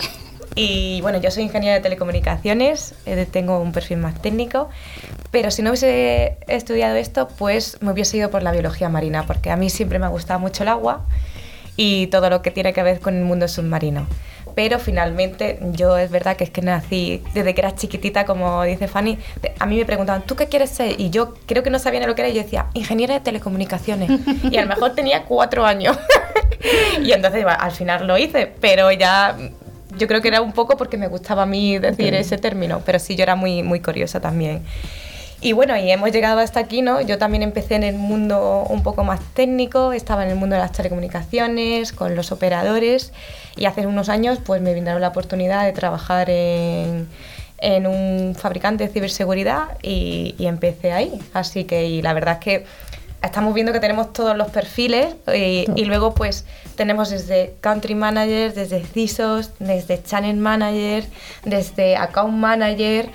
[0.55, 4.67] Y bueno, yo soy ingeniera de telecomunicaciones, eh, tengo un perfil más técnico,
[5.31, 9.51] pero si no hubiese estudiado esto, pues me hubiese ido por la biología marina, porque
[9.51, 11.05] a mí siempre me ha gustado mucho el agua
[11.81, 14.05] y todo lo que tiene que ver con el mundo submarino.
[14.53, 18.89] Pero finalmente yo es verdad que es que nací desde que era chiquitita, como dice
[18.89, 19.17] Fanny,
[19.59, 20.99] a mí me preguntaban, ¿tú qué quieres ser?
[20.99, 23.21] Y yo creo que no sabía ni lo que era y yo decía, ingeniera de
[23.21, 24.11] telecomunicaciones.
[24.51, 25.97] Y a lo mejor tenía cuatro años.
[27.01, 29.37] y entonces bueno, al final lo hice, pero ya
[29.97, 32.99] yo creo que era un poco porque me gustaba a mí decir ese término, pero
[32.99, 34.63] sí yo era muy, muy curiosa también.
[35.41, 36.99] Y bueno, y hemos llegado hasta aquí, ¿no?
[36.99, 40.61] Yo también empecé en el mundo un poco más técnico, estaba en el mundo de
[40.61, 43.13] las telecomunicaciones, con los operadores,
[43.55, 47.07] y hace unos años pues me brindaron la oportunidad de trabajar en,
[47.59, 51.21] en un fabricante de ciberseguridad y, y empecé ahí.
[51.33, 52.65] Así que, y la verdad es que
[53.21, 58.53] estamos viendo que tenemos todos los perfiles y, y luego pues tenemos desde country manager,
[58.53, 61.03] desde CISOs, desde channel manager,
[61.43, 63.09] desde account manager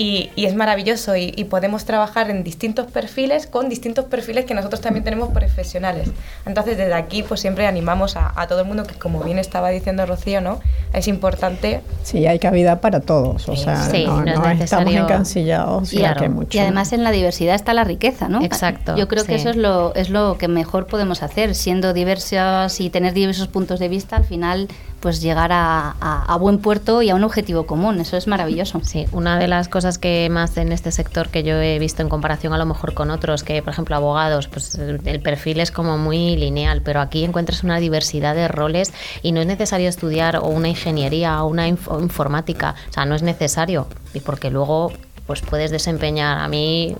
[0.00, 5.04] y, es maravilloso y, podemos trabajar en distintos perfiles con distintos perfiles que nosotros también
[5.04, 6.08] tenemos profesionales.
[6.46, 10.06] Entonces desde aquí pues siempre animamos a, todo el mundo que como bien estaba diciendo
[10.06, 10.60] Rocío, ¿no?
[10.92, 11.82] Es importante.
[12.02, 13.88] Sí, hay cabida para todos, o sea,
[14.24, 15.92] no, estamos encancillados.
[15.92, 18.42] Y, y además en la diversidad está la riqueza, ¿no?
[18.42, 18.96] Exacto.
[18.96, 22.90] Yo creo que eso es lo, es lo que mejor podemos hacer, siendo diversos y
[22.90, 24.68] tener diversos puntos de vista, al final
[25.00, 28.00] pues llegar a, buen puerto y a un objetivo común.
[28.00, 28.80] Eso es maravilloso.
[28.82, 32.08] Sí, una de las cosas que más en este sector que yo he visto en
[32.08, 35.98] comparación a lo mejor con otros, que por ejemplo abogados, pues el perfil es como
[35.98, 40.46] muy lineal, pero aquí encuentras una diversidad de roles y no es necesario estudiar o
[40.46, 44.92] una ingeniería o una informática, o sea, no es necesario, y porque luego
[45.30, 46.40] pues puedes desempeñar.
[46.40, 46.96] A mí,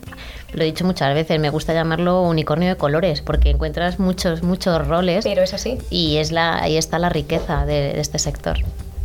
[0.53, 4.87] lo he dicho muchas veces, me gusta llamarlo unicornio de colores, porque encuentras muchos, muchos
[4.87, 5.25] roles.
[5.25, 5.79] Pero es así.
[5.91, 8.59] Y es la, ahí está la riqueza de, este sector.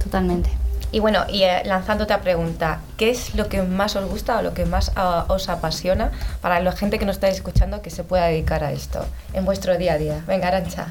[0.04, 0.52] Totalmente.
[0.92, 4.44] Y bueno, y eh, lanzándote a pregunta, ¿qué es lo que más os gusta o
[4.44, 6.12] lo que más ah, os apasiona
[6.42, 9.76] para la gente que nos estáis escuchando que se pueda dedicar a esto en vuestro
[9.76, 10.24] día a día?
[10.28, 10.90] Venga, Arancha.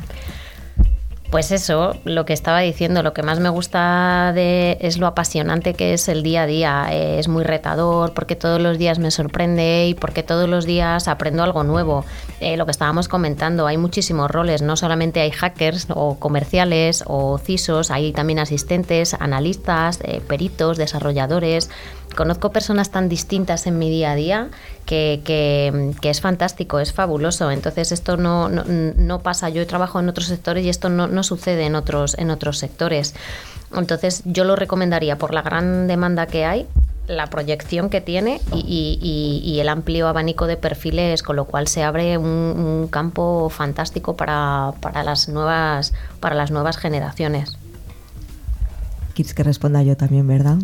[1.35, 5.75] Pues eso, lo que estaba diciendo, lo que más me gusta de, es lo apasionante
[5.75, 6.87] que es el día a día.
[6.93, 11.43] Es muy retador porque todos los días me sorprende y porque todos los días aprendo
[11.43, 12.05] algo nuevo.
[12.39, 17.37] Eh, lo que estábamos comentando, hay muchísimos roles, no solamente hay hackers o comerciales o
[17.39, 21.69] CISOs, hay también asistentes, analistas, eh, peritos, desarrolladores
[22.15, 24.49] conozco personas tan distintas en mi día a día
[24.87, 27.51] que, que, es fantástico, es fabuloso.
[27.51, 29.49] Entonces esto no, no, no, pasa.
[29.49, 33.15] Yo trabajo en otros sectores y esto no, no sucede en otros, en otros sectores.
[33.75, 36.67] Entonces yo lo recomendaría por la gran demanda que hay
[37.07, 38.99] la proyección que tiene y,
[39.45, 44.17] y, el amplio abanico de perfiles, con lo cual se abre un, un campo fantástico
[44.17, 47.59] para, para, las nuevas, para las nuevas generaciones.
[49.15, 50.59] Quieres que responda yo también, ¿verdad?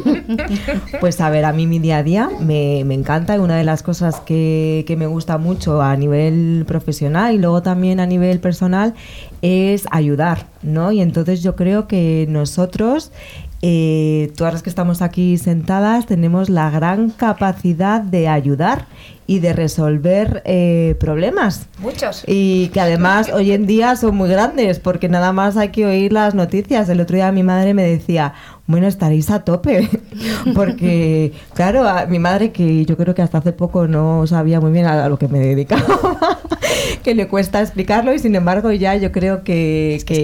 [1.00, 3.82] pues a ver, a mí mi día a día me, encanta y una de las
[3.82, 8.94] cosas que, que, me gusta mucho a nivel profesional y luego también a nivel personal
[9.42, 10.92] es ayudar, ¿no?
[10.92, 13.12] Y entonces yo creo que nosotros
[13.60, 18.86] eh, todas las que estamos aquí sentadas tenemos la gran capacidad de ayudar
[19.28, 21.66] y de resolver eh, problemas.
[21.80, 22.24] Muchos.
[22.26, 26.14] Y que además hoy en día son muy grandes, porque nada más hay que oír
[26.14, 26.88] las noticias.
[26.88, 28.32] El otro día mi madre me decía,
[28.68, 29.88] bueno, estaréis a tope.
[30.54, 34.84] Porque, claro, mi madre, que yo creo que hasta hace poco no sabía muy bien
[34.84, 35.84] a, lo que me dedicaba,
[37.02, 40.22] que le cuesta explicarlo y sin embargo ya yo creo que, que,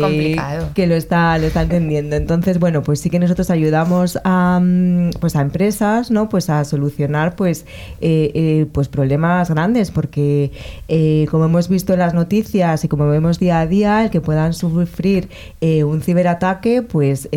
[0.74, 2.16] que, lo, está, lo está entendiendo.
[2.16, 6.28] Entonces, bueno, pues sí que nosotros ayudamos a, mm, pues a empresas, ¿no?
[6.28, 7.64] Pues a solucionar pues,
[8.02, 10.52] eh, eh, pues problemas grandes, porque
[10.88, 14.20] eh, como hemos visto en las noticias y como vemos día a día, el que
[14.20, 15.28] puedan sufrir
[15.60, 17.28] un ciberataque, pues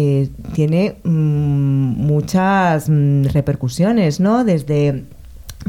[0.53, 4.43] tiene mm, muchas mm, repercusiones, ¿no?
[4.43, 5.05] Desde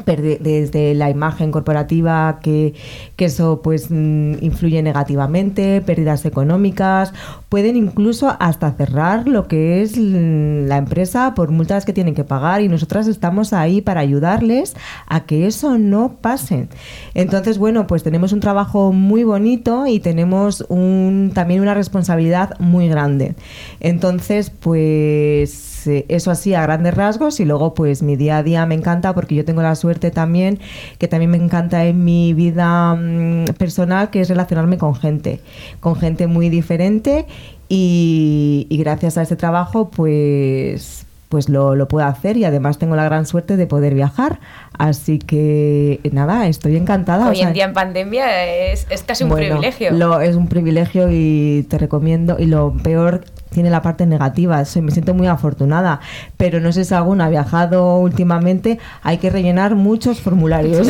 [0.06, 2.74] desde la imagen corporativa que,
[3.18, 7.12] eso pues mm, influye negativamente, pérdidas económicas,
[7.48, 12.62] pueden incluso hasta cerrar lo que es la empresa por multas que tienen que pagar
[12.62, 16.68] y nosotras estamos ahí para ayudarles a que eso no pase.
[17.14, 22.88] Entonces, bueno, pues tenemos un trabajo muy bonito y tenemos un, también una responsabilidad muy
[22.88, 23.34] grande.
[23.80, 25.67] Entonces, pues
[26.08, 29.34] eso así a grandes rasgos y luego pues mi día a día me encanta porque
[29.34, 30.58] yo tengo la suerte también
[30.98, 35.40] que también me encanta en mi vida mm, personal que es relacionarme con gente,
[35.80, 37.26] con gente muy diferente
[37.68, 43.04] y, gracias a este trabajo pues pues lo, lo, puedo hacer y además tengo la
[43.04, 44.40] gran suerte de poder viajar.
[44.78, 47.28] Así que nada, estoy encantada.
[47.28, 49.92] Hoy en día en pandemia es, casi un privilegio.
[49.92, 52.36] Lo, es un privilegio y te recomiendo.
[52.38, 54.58] Y lo peor tiene la parte negativa.
[54.80, 56.00] me siento muy afortunada,
[56.36, 60.88] pero no sé si alguna ha viajado últimamente, hay que rellenar muchos formularios.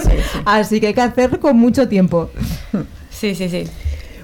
[0.44, 2.30] Así que hay que hacer con mucho tiempo.
[3.10, 3.64] Sí, sí, sí.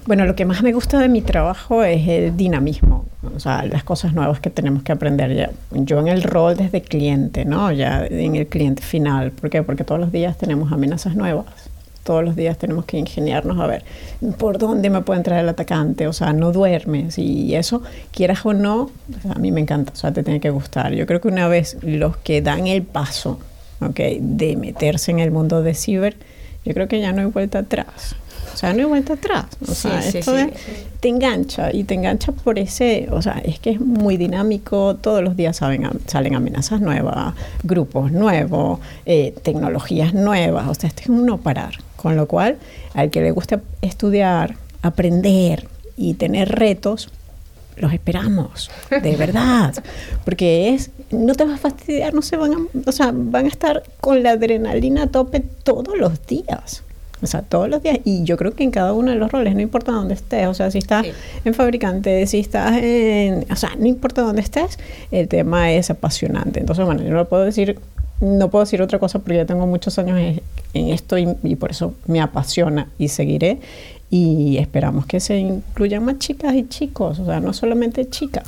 [0.07, 3.83] Bueno, lo que más me gusta de mi trabajo es el dinamismo, o sea, las
[3.83, 5.51] cosas nuevas que tenemos que aprender ya.
[5.73, 7.73] Yo en el rol desde cliente, ¿no?
[7.73, 9.33] Ya en el cliente final.
[9.33, 9.65] ¿Por qué?
[9.65, 11.47] Porque todos los días tenemos amenazas nuevas
[12.07, 13.85] todos los días tenemos que ingeniarnos a ver
[14.39, 18.55] por dónde me puede entrar el atacante, o sea, no duermes y eso, quieras o
[18.55, 18.91] no,
[19.29, 20.93] a mí me encanta, o sea, te tiene que gustar.
[20.95, 23.41] Yo creo que una vez los que dan el paso,
[23.81, 26.17] okay, de meterse en el mundo de ciber,
[26.65, 28.15] yo creo que ya no hay vuelta atrás.
[28.57, 29.45] O sea, no hay vuelta atrás.
[29.69, 30.35] O sea, esto
[31.01, 35.23] te engancha y te engancha por ese, o sea, es que es muy dinámico, todos
[35.23, 41.09] los días saben, salen amenazas nuevas, grupos nuevos, eh, tecnologías nuevas, o sea, esto es
[41.11, 41.75] un no parar.
[41.97, 42.57] Con lo cual,
[42.95, 47.11] al que le guste estudiar, aprender y tener retos,
[47.77, 49.75] los esperamos, de verdad,
[50.25, 53.49] porque es, no te vas a fastidiar, no se van a, o sea, van a
[53.49, 56.85] estar con la adrenalina a tope todos los días.
[57.23, 57.99] O sea, todos los días.
[58.05, 60.55] Y yo creo que en cada uno de los roles, no importa dónde estés, o
[60.55, 61.07] sea, si estás
[61.45, 63.47] en fabricante, si estás en...
[63.51, 64.79] O sea, no importa dónde estés,
[65.11, 66.61] el tema es apasionante.
[66.61, 67.79] Entonces, bueno, yo no puedo decir,
[68.21, 70.43] no puedo decir otra cosa porque ya tengo muchos años en,
[70.75, 73.59] en esto y, y, por eso me apasiona y seguiré.
[74.09, 78.45] Y esperamos que se incluyan más chicas y chicos, o sea, no solamente chicas.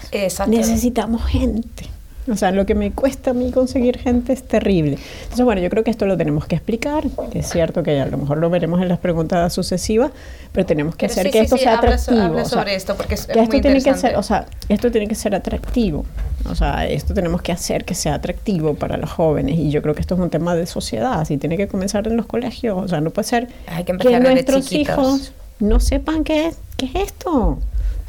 [0.46, 1.97] Necesitamos gente.
[2.30, 4.98] O sea, lo que me cuesta a mí conseguir gente es terrible.
[5.22, 7.04] Entonces, bueno, yo creo que esto lo tenemos que explicar.
[7.32, 10.10] Es cierto que a lo mejor lo veremos en las preguntas sucesivas,
[10.52, 12.16] pero tenemos que pero hacer sí, que sí, esto sí, sea habla atractivo.
[12.18, 14.22] so- habla o sea, sobre esto, porque es- que muy esto tiene que ser, o
[14.22, 16.04] sea, esto tiene que ser atractivo.
[16.50, 19.58] O sea, esto tenemos que hacer que sea atractivo para los jóvenes.
[19.58, 21.20] Y yo creo que esto es un tema de sociedad.
[21.20, 22.78] Así tiene que comenzar en los colegios.
[22.82, 24.94] O sea, no puede ser Hay que empezar desde nuestros chiquitos.
[24.98, 27.58] hijos no sepan qué es, qué es esto.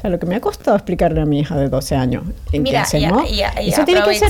[0.00, 2.22] O sea, lo que me ha costado explicarle a mi hija de 12 años.
[2.52, 3.30] ¿En qué Mira, y, hacemos?
[3.30, 4.28] y- y Eso tiene que ser-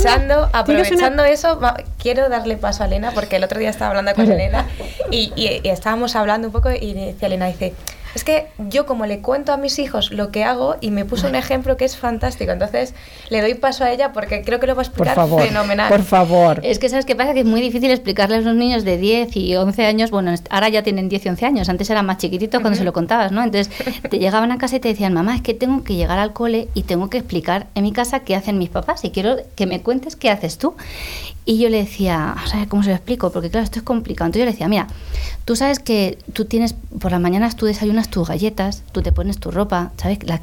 [0.52, 1.60] aprovechando, una- eso,
[1.96, 4.30] quiero darle paso a Elena, porque el otro día estaba hablando con.
[4.30, 4.66] Elena
[5.12, 7.72] y, y- y estábamos hablando un poco y decía Elena, dice,
[8.14, 11.28] es que yo como le cuento a mis hijos lo que hago y me puso
[11.28, 12.94] un ejemplo que es fantástico, entonces
[13.28, 15.88] le doy paso a ella porque creo que lo va a Por explicar favor, fenomenal.
[15.88, 16.60] por favor.
[16.64, 19.36] Es que sabes qué pasa, que es muy difícil explicarle a los niños de 10
[19.36, 22.60] y 11 años, bueno, ahora ya tienen 10 y 11 años, antes eran más chiquititos
[22.60, 23.42] cuando se lo contabas, ¿no?
[23.42, 23.70] Entonces
[24.08, 26.68] te llegaban a casa y te decían, mamá, es que tengo que llegar al cole
[26.74, 29.82] y tengo que explicar en mi casa qué hacen mis papás y quiero que me
[29.82, 30.74] cuentes qué haces tú.
[31.46, 33.32] Y yo le decía, sea, ¿cómo se lo explico?
[33.32, 34.26] Porque claro, esto es complicado.
[34.26, 34.86] Entonces yo le decía, mira,
[35.46, 39.38] tú sabes que tú tienes, por las mañanas tú desayunas tus galletas, tú te pones
[39.38, 40.18] tu ropa, ¿sabes?
[40.24, 40.40] La-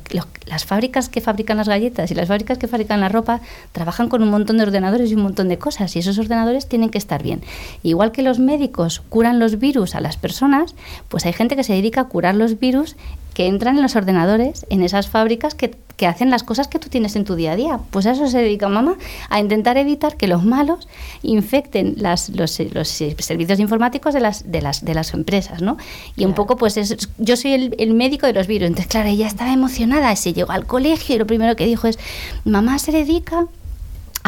[0.48, 3.42] las fábricas que fabrican las galletas y las fábricas que fabrican la ropa
[3.74, 6.90] trabajan con un montón de ordenadores y un montón de cosas y esos ordenadores tienen
[6.90, 7.42] que estar bien.
[7.84, 10.74] Igual que los médicos curan los virus a las personas,
[11.10, 12.96] pues hay gente que se dedica a curar los virus
[13.34, 16.90] que entran en los ordenadores, en esas fábricas que, que hacen las cosas que tú
[16.90, 17.80] tienes en tu día a día.
[17.90, 18.96] Pues a eso se dedica mamá,
[19.30, 20.88] a intentar evitar que los malos
[21.24, 25.78] infecten las, los, los servicios informáticos de las, de las, de las empresas, ¿no?
[26.16, 28.68] Y un poco, pues es, yo soy el, el médico de los virus.
[28.68, 31.98] Entonces, claro, ella estaba emocionada, se llegó al colegio y lo primero que dijo es,
[32.46, 33.48] mamá se dedica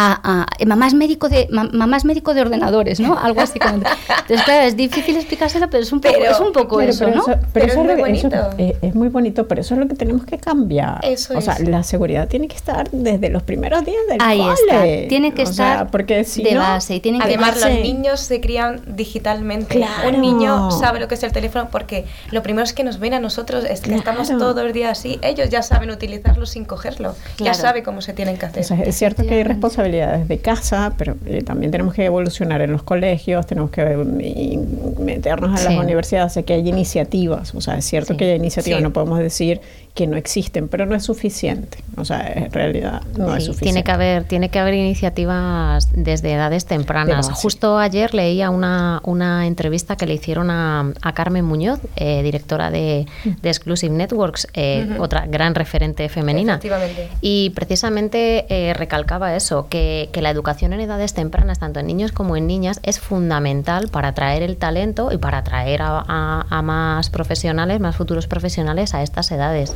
[0.02, 3.18] a, a- eh, mamá es médico de ma- mamá es médico de ordenadores, ¿no?
[3.20, 3.74] Algo así como.
[3.76, 7.06] Entonces, claro, es difícil explicárselo, pero es un poco, Pero- es un poco Pero- eso,
[7.06, 7.22] pero ¿no?
[7.24, 8.50] eso- pero Pero eso es muy eso bonito.
[8.58, 11.00] es, es muy bonito, pero eso es lo que tenemos que cambiar.
[11.04, 14.54] Eso o sea, la seguridad tiene que estar desde los primeros días del Ahí cole.
[15.02, 15.08] está.
[15.10, 17.70] Tiene que O sea, estar porque si de no- base y tienen que Además, los
[17.82, 19.76] niños se crían digitalmente.
[19.80, 20.10] Claro.
[20.10, 23.14] Un niño sabe lo que es el teléfono porque lo primero es que nos ven
[23.16, 24.40] a nosotros, es que estamos Claro.
[24.40, 25.20] todo el día así.
[25.22, 27.16] Ellos ya saben utilizarlo sin cogerlo.
[27.40, 28.64] Ya sabe cómo se tienen que hacer.
[28.64, 29.60] O sea, es cierto que hay Efectivamente.
[29.90, 34.60] Responsabilidades de casa, pero eh, también tenemos que evolucionar en los colegios, tenemos que eh,
[35.00, 38.18] meternos a las universidades, sé que hay iniciativas, o sea, es cierto Sí.
[38.18, 38.84] que hay iniciativas, Sí.
[38.84, 39.62] no podemos decir
[39.94, 43.64] que no existen, pero no es suficiente, o sea, en realidad no es suficiente.
[43.66, 47.30] tiene que haber tiene que haber iniciativas desde edades tempranas.
[47.32, 52.72] Justo ayer leía una, una entrevista que le hicieron a, a Carmen Muñoz, eh, directora
[52.72, 53.08] de,
[53.42, 56.54] de Exclusive Networks, eh, otra gran referente femenina.
[56.54, 57.10] Efectivamente.
[57.22, 62.12] Y precisamente eh, recalcaba eso, que, que la educación en edades tempranas, tanto en niños
[62.12, 66.62] como en niñas, es fundamental para atraer el talento y para atraer a, a- a
[66.62, 69.74] más profesionales, más futuros profesionales a estas edades.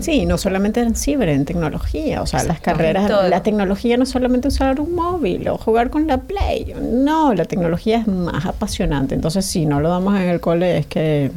[0.00, 4.10] Sí, no solamente en ciber, en tecnología, o sea, las carreras, la tecnología no es
[4.10, 9.14] solamente usar un móvil o jugar con la Play, no, la tecnología es más apasionante,
[9.14, 11.30] entonces si no lo damos en el cole es que...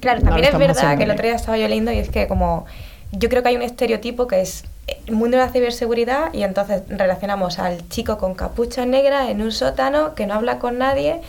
[0.00, 2.28] Claro, no también es verdad que el otro día estaba yo leyendo y es que
[2.28, 2.66] como
[3.12, 4.64] yo creo que hay un estereotipo que es
[5.06, 9.52] el mundo de la ciberseguridad y entonces relacionamos al chico con capucha negra en un
[9.52, 11.20] sótano que no habla con nadie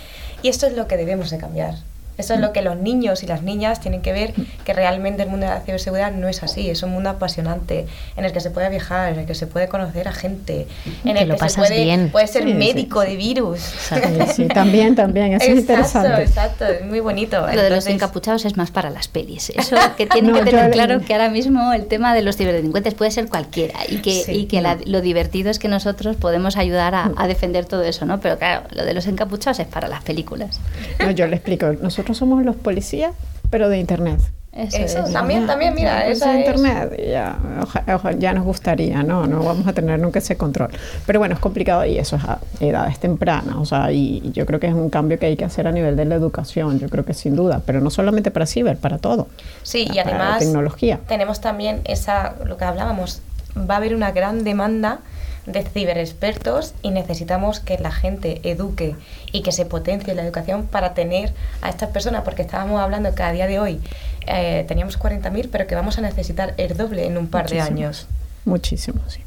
[0.44, 1.76] y esto es lo que debemos de cambiar.
[2.18, 4.34] Eso es lo que los niños y las niñas tienen que ver,
[4.66, 8.26] que realmente el mundo de la ciberseguridad no es así, es un mundo apasionante, en
[8.26, 10.68] el que se puede viajar, en el que se puede conocer a gente,
[11.06, 12.10] en Que el lo que se pasas puede, bien.
[12.12, 13.10] puede ser Sí, médico sí.
[13.10, 13.60] de virus.
[13.62, 13.96] Sí,
[14.36, 16.22] sí, también, también, eso es exacto, interesante.
[16.24, 17.42] exacto, es muy bonito.
[17.54, 19.50] Lo de los encapuchados es más para las pelis.
[19.52, 22.38] Eso que tienen No, que tener yo- claro que ahora mismo el tema de los
[22.38, 24.32] ciberdelincuentes puede ser cualquiera y que, Sí.
[24.32, 28.06] y que la- lo divertido es que nosotros podemos ayudar a, a defender todo eso,
[28.06, 28.20] ¿no?
[28.20, 30.60] Pero claro, lo de los encapuchados es para las películas.
[31.00, 33.14] No, yo le explico, nosotros somos los policías,
[33.50, 34.20] pero de internet.
[34.54, 35.14] Eso, Eso, es.
[35.14, 39.26] también, también, mira, esa de es- internet y ya, oja- oja- ya nos gustaría, ¿no?
[39.26, 40.72] No vamos a tener nunca ese control.
[41.06, 44.46] Pero bueno, es complicado y eso es a edades tempranas, o sea, y y yo
[44.46, 46.90] creo que es un cambio que hay que hacer a nivel de la educación, yo
[46.90, 49.30] creo que sin duda, pero no solamente para ciber, para todo.
[49.64, 51.00] Sí, y Para además tecnología.
[51.08, 53.22] tenemos también esa, lo que hablábamos,
[53.58, 55.00] va a haber una gran demanda
[55.46, 58.96] de ciberexpertos y necesitamos que la gente eduque
[59.32, 63.24] y que se potencie la educación para tener a estas personas, porque estábamos hablando que
[63.24, 63.82] a día de hoy
[64.28, 68.08] eh, teníamos 40.000, pero que vamos a necesitar el doble en un par de años.
[68.46, 69.22] muchísimo, sí.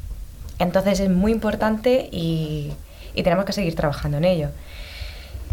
[0.57, 2.73] Entonces es muy importante y,
[3.13, 4.49] y tenemos que seguir trabajando en ello.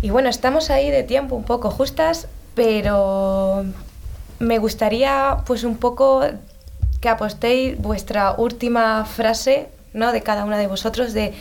[0.01, 3.65] Y bueno, estamos ahí de tiempo un poco justas, pero
[4.39, 6.25] me gustaría pues un poco
[7.01, 10.13] que apostéis vuestra última frase, ¿no?
[10.13, 11.33] De cada una de vosotros, de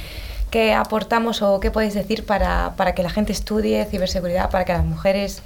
[0.49, 4.73] qué aportamos o qué podéis decir para, para que la gente estudie ciberseguridad, para que
[4.73, 5.41] las mujeres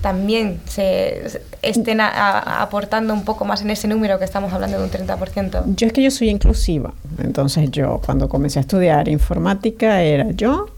[0.00, 4.90] también se estén aportando un poco más en ese número que estamos hablando de un
[4.90, 5.74] 30%.
[5.76, 10.68] Yo es que yo soy inclusiva, entonces yo cuando comencé a estudiar informática era yo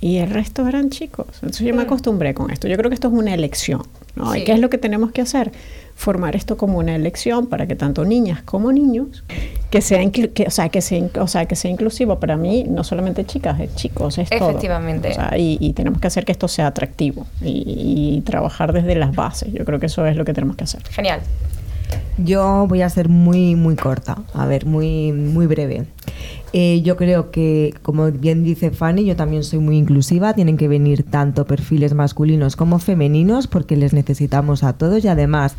[0.00, 1.26] y el resto eran chicos.
[1.34, 2.68] Entonces yo me acostumbré con esto.
[2.68, 3.82] Yo creo que esto es una elección,
[4.16, 4.34] ¿no?
[4.34, 4.44] ¿Y Sí.
[4.44, 5.50] qué es lo que tenemos que hacer?
[5.96, 9.24] Formar esto como una elección para que tanto niñas como niños
[9.70, 12.84] que sea, que, o sea, que sea, o sea, que sea inclusivo para mí, no
[12.84, 14.50] solamente chicas, es chicos, es todo.
[14.50, 15.08] Efectivamente.
[15.10, 18.94] O sea, y, y tenemos que hacer que esto sea atractivo y, y trabajar desde
[18.94, 19.52] las bases.
[19.52, 20.82] Yo creo que eso es lo que tenemos que hacer.
[20.90, 21.20] Genial.
[22.18, 25.86] Yo voy a ser muy, muy corta, a ver, muy, muy breve.
[26.52, 30.32] Eh, yo creo que, como bien dice Fanny, yo también soy muy inclusiva.
[30.32, 35.56] Tienen que venir tanto perfiles masculinos como femeninos porque les necesitamos a todos y además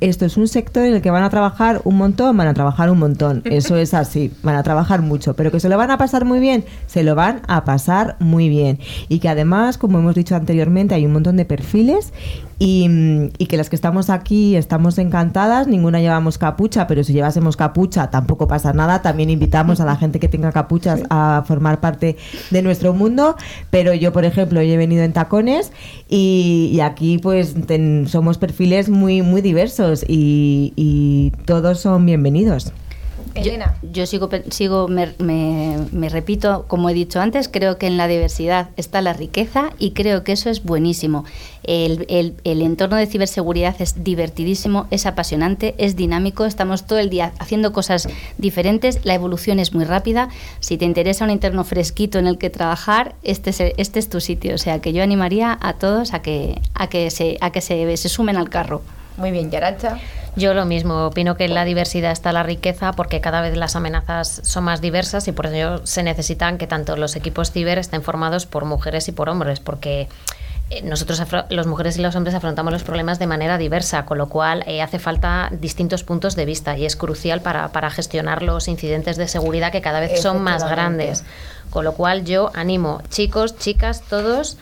[0.00, 2.90] esto es un sector en el que van a trabajar un montón, van a trabajar
[2.90, 3.42] un montón.
[3.44, 6.40] Eso es así, van a trabajar mucho, pero que se lo van a pasar muy
[6.40, 8.78] bien, se lo van a pasar muy bien.
[9.08, 12.12] Y que además, como hemos dicho anteriormente, hay un montón de perfiles
[12.58, 17.56] y, y que las que estamos aquí estamos encantadas, ninguna llevamos capucha, pero si llevásemos
[17.56, 19.00] capucha tampoco pasa nada.
[19.00, 22.16] También invitamos a la gente que tenga capuchas a formar parte
[22.50, 23.36] de nuestro mundo,
[23.70, 25.72] pero yo, por ejemplo, he venido en tacones
[26.08, 32.72] y, y aquí pues ten- somos perfiles muy, muy diversos y, y todos son bienvenidos.
[33.34, 33.76] Elena.
[33.82, 37.96] Yo sigo, pe- sigo me, me- me repito, como he dicho antes, creo que en
[37.96, 41.24] la diversidad está la riqueza y creo que eso es buenísimo.
[41.64, 47.08] El, el- el entorno de ciberseguridad es divertidísimo, es apasionante, es dinámico, estamos todo el
[47.10, 48.08] día haciendo cosas
[48.38, 50.28] diferentes, la evolución es muy rápida.
[50.60, 54.20] Si te interesa un interno fresquito en el que trabajar, este es, este es tu
[54.20, 54.54] sitio.
[54.54, 57.96] O sea que yo animaría a todos a que, a que, se, a que se,
[57.96, 58.82] se sumen al carro.
[59.16, 59.98] Muy bien, Yarancha.
[60.34, 63.76] Yo lo mismo, opino que en la diversidad está la riqueza porque cada vez las
[63.76, 68.02] amenazas son más diversas y por ello se necesitan que tanto los equipos ciber estén
[68.02, 70.08] formados por mujeres y por hombres, porque
[70.70, 74.30] eh, nosotros, los mujeres y los hombres, afrontamos los problemas de manera diversa, con lo
[74.30, 78.68] cual eh, hace falta distintos puntos de vista y es crucial para, para gestionar los
[78.68, 81.24] incidentes de seguridad que cada vez son más grandes.
[81.68, 84.56] Con lo cual yo animo, chicos, chicas, todos,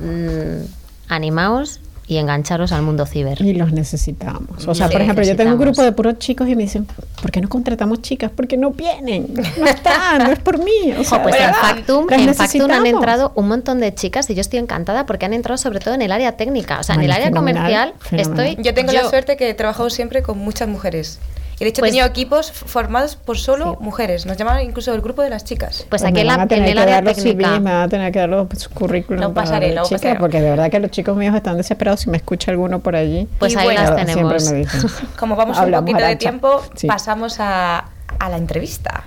[0.00, 0.64] mm,
[1.08, 3.40] animaos y engancharos al mundo ciber.
[3.42, 4.66] Y los necesitamos.
[4.66, 6.86] O sea, Sí, por ejemplo, yo tengo un grupo de puros chicos y me dicen,
[7.20, 8.30] ¿por qué no contratamos chicas?
[8.34, 9.26] Porque no vienen.
[9.58, 10.92] No están, no es por mí.
[10.98, 14.34] O sea, Jo, pues en Factum, en Factum han entrado un montón de chicas y
[14.34, 16.78] yo estoy encantada porque han entrado sobre todo en el área técnica.
[16.78, 18.46] O sea, en el área fenomenal, comercial fenomenal.
[18.46, 18.64] estoy...
[18.64, 21.18] Yo tengo la suerte que he trabajado siempre con muchas mujeres.
[21.58, 23.84] Y de hecho Pues- he tenido equipos formados por solo Sí.
[23.84, 24.26] mujeres.
[24.26, 25.86] Nos llamaban incluso el grupo de las chicas.
[25.88, 27.58] Pues me aquí en, la, en el área técnica...
[27.60, 30.20] Me van a tener que dar los currículum Lo para pasaré, lo chicas, pasaré.
[30.20, 33.26] porque de verdad que los chicos míos están desesperados si me escucha alguno por allí.
[33.38, 34.50] Pues Y ahí bueno, las Siempre tenemos.
[34.52, 34.90] me dicen.
[35.18, 36.86] Como vamos Hablamos, un poquito de tiempo, Sí.
[36.88, 37.86] pasamos a,
[38.18, 39.04] a la entrevista.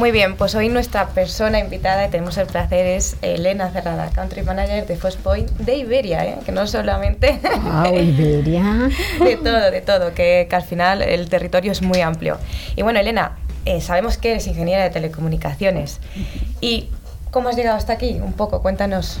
[0.00, 4.40] Muy bien, pues hoy nuestra persona invitada, y tenemos el placer, es Elena Cerrada, Country
[4.42, 6.38] Manager de Point de Iberia, ¿eh?
[6.42, 8.88] que no solamente Ah, Iberia.
[9.22, 12.38] de todo, de todo, que, que al final el territorio es muy amplio.
[12.76, 13.32] Y bueno, Elena,
[13.66, 16.00] eh, sabemos que eres ingeniera de telecomunicaciones.
[16.62, 16.88] ¿Y
[17.30, 18.20] cómo has llegado hasta aquí?
[18.24, 19.20] Un poco, cuéntanos.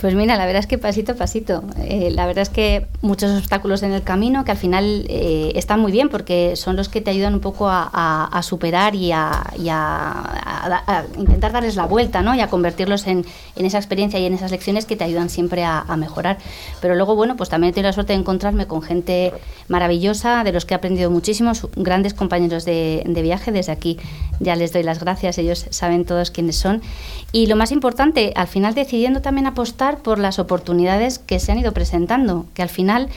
[0.00, 1.64] Pues mira, la verdad es que pasito a pasito.
[1.78, 5.80] Eh, la verdad es que muchos obstáculos en el camino que al final eh, están
[5.80, 9.42] muy bien porque son los que te ayudan un poco a, a- superar y, a,
[9.58, 10.22] y a-
[10.66, 12.34] a- intentar darles la vuelta ¿no?
[12.34, 13.24] y a convertirlos en,
[13.56, 16.38] en esa experiencia y en esas lecciones que te ayudan siempre a, mejorar.
[16.80, 19.32] Pero luego, bueno, pues también he tenido la suerte de encontrarme con gente
[19.68, 23.52] maravillosa, de los que he aprendido muchísimo, su- grandes compañeros de, de viaje.
[23.52, 23.98] Desde aquí
[24.40, 26.82] ya les doy las gracias, ellos saben todos quiénes son.
[27.32, 31.58] Y lo más importante, al final decidiendo también apostar por las oportunidades que se han
[31.58, 33.08] ido presentando, que al final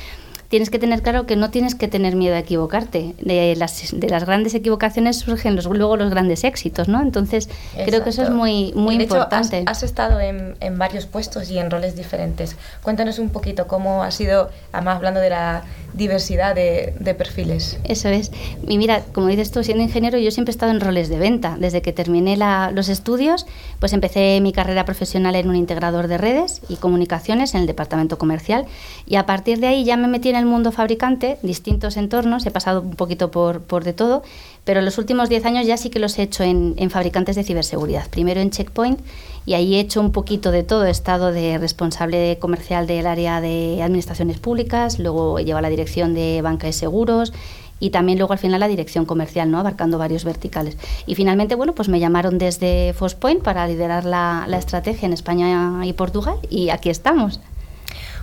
[0.51, 3.15] tienes que tener claro que no tienes que tener miedo a equivocarte.
[3.19, 7.01] De las, de las grandes equivocaciones surgen los, luego los grandes éxitos, ¿no?
[7.01, 7.47] Entonces,
[7.85, 9.63] creo que eso es muy, muy hecho, importante.
[9.65, 12.57] has, has estado en, en varios puestos y en roles diferentes.
[12.83, 15.63] Cuéntanos un poquito cómo ha sido, además hablando de la
[15.93, 17.77] diversidad de, perfiles.
[17.83, 18.31] Eso es.
[18.67, 21.57] Y mira, como dices tú, siendo ingeniero, yo siempre he estado en roles de venta.
[21.59, 22.37] Desde que terminé
[22.71, 23.45] los estudios,
[23.79, 28.17] pues empecé mi carrera profesional en un integrador de redes y comunicaciones en el departamento
[28.17, 28.65] comercial.
[29.05, 32.51] Y a partir de ahí ya me metí en el mundo fabricante, distintos entornos, he
[32.51, 34.23] pasado un poquito por de todo,
[34.63, 38.07] pero los últimos 10 años ya sí que los he hecho en, fabricantes de ciberseguridad.
[38.09, 38.99] Primero en Checkpoint
[39.45, 40.85] y ahí he hecho un poquito de todo.
[40.85, 46.13] He estado de responsable comercial del área de administraciones públicas, luego he llevado la dirección
[46.13, 47.33] de banca de seguros
[47.79, 49.57] y también luego al final la dirección comercial, ¿no?
[49.57, 50.77] abarcando varios verticales.
[51.07, 55.83] Y finalmente, bueno, pues me llamaron desde Fospoint para liderar la, la estrategia en España
[55.83, 57.39] y Portugal y aquí estamos.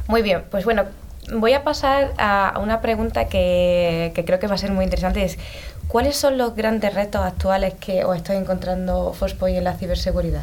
[0.06, 0.84] Muy bien, pues bueno,
[1.34, 5.24] voy a pasar a una pregunta que, que creo que va a ser muy interesante.
[5.24, 5.38] Es,
[5.88, 10.42] ¿Cuáles son los grandes retos actuales que os estoy encontrando Fospoint en la ciberseguridad?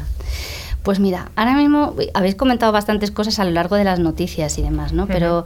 [0.82, 4.62] Pues mira, ahora mismo habéis comentado bastantes cosas a lo largo de las noticias y
[4.62, 5.08] demás, ¿no?
[5.08, 5.44] Pero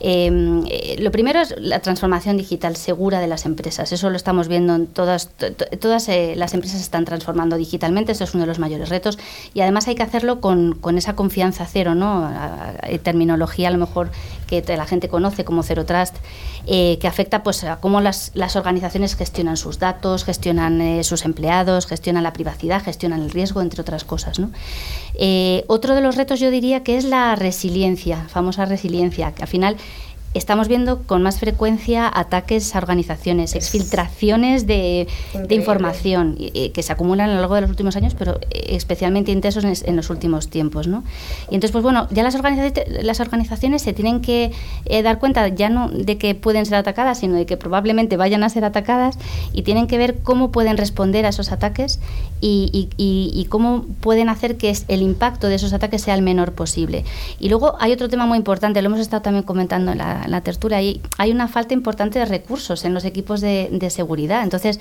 [0.00, 3.92] em, eh, lo primero es la transformación digital segura de las empresas.
[3.92, 5.30] Eso lo estamos viendo en todas,
[5.80, 8.12] todas eh, las empresas se están transformando digitalmente.
[8.12, 9.18] Eso es uno de los mayores retos.
[9.54, 12.30] Y además hay que hacerlo con, con esa confianza cero, ¿no?
[13.02, 14.10] terminología a lo mejor
[14.60, 16.16] que la gente conoce como Zero Trust,
[16.66, 21.86] eh, que afecta pues, a cómo las, organizaciones gestionan sus datos, gestionan eh, sus empleados,
[21.86, 24.38] gestionan la privacidad, gestionan el riesgo, entre otras cosas.
[24.38, 24.50] ¿no?
[25.14, 29.48] Eh, otro de los retos yo diría que es la resiliencia, famosa resiliencia, que al
[29.48, 29.76] final
[30.34, 37.30] estamos viendo con más frecuencia ataques a organizaciones, exfiltraciones de, de información que se acumulan
[37.30, 40.48] a lo largo de los últimos años, pero eh, especialmente intensos en, en los últimos
[40.48, 40.86] tiempos.
[40.86, 41.04] ¿no?
[41.50, 44.52] Y entonces, pues bueno, ya las, organizaciones, las organizaciones se tienen que
[44.86, 48.42] eh, dar cuenta ya no de que pueden ser atacadas, sino de que probablemente vayan
[48.42, 49.18] a ser atacadas
[49.52, 52.00] y tienen que ver cómo pueden responder a esos ataques
[52.40, 56.22] y, y, y, y cómo pueden hacer que el impacto de esos ataques sea el
[56.22, 57.04] menor posible.
[57.38, 60.40] Y luego hay otro tema muy importante, lo hemos estado también comentando en la la,
[60.40, 64.42] tertulia, hay, una falta importante de recursos en los equipos de, de seguridad.
[64.42, 64.78] Entonces,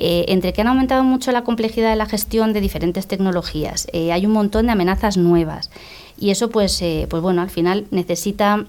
[0.00, 4.12] eh, entre que han aumentado mucho la complejidad de la gestión de diferentes tecnologías, eh,
[4.12, 5.70] hay un montón de amenazas nuevas.
[6.16, 8.66] Y eso, pues, eh, pues bueno, al final necesita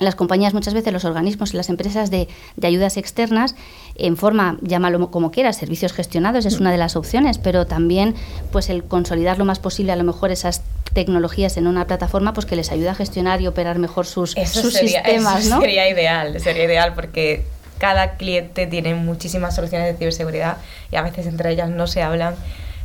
[0.00, 3.54] las compañías muchas veces, los organismos y las empresas de, de, ayudas externas,
[3.96, 8.14] en forma, llámalo como quieras, servicios gestionados es una de las opciones, pero también
[8.52, 12.46] pues el consolidar lo más posible a lo mejor esas tecnologías en una plataforma pues
[12.46, 15.44] que les ayude a gestionar y operar mejor sus, eso sus sería, sistemas.
[15.44, 15.60] Eso ¿no?
[15.60, 17.44] sería ideal, sería ideal porque
[17.78, 20.58] cada cliente tiene muchísimas soluciones de ciberseguridad
[20.90, 22.34] y a veces entre ellas no se hablan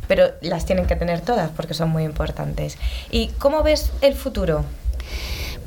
[0.06, 2.76] pero las tienen que tener todas porque son muy importantes.
[3.10, 4.64] ¿Y cómo ves el futuro?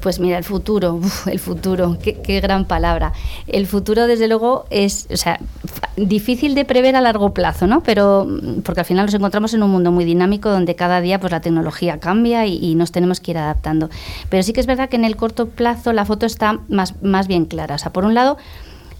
[0.02, 3.14] Pues mira, el futuro, el futuro, qué, qué, gran palabra.
[3.48, 5.40] El futuro, desde luego, es o sea,
[5.96, 7.82] difícil de prever a largo plazo, ¿no?
[7.82, 8.28] Pero
[8.64, 11.42] porque al final nos encontramos en un mundo muy dinámico donde cada día pues, la
[11.42, 13.90] tecnología cambia y, y nos tenemos que ir adaptando.
[14.30, 17.28] Pero sí que es verdad que en el corto plazo la foto está más, más
[17.28, 17.76] bien clara.
[17.76, 18.38] O sea, por un lado,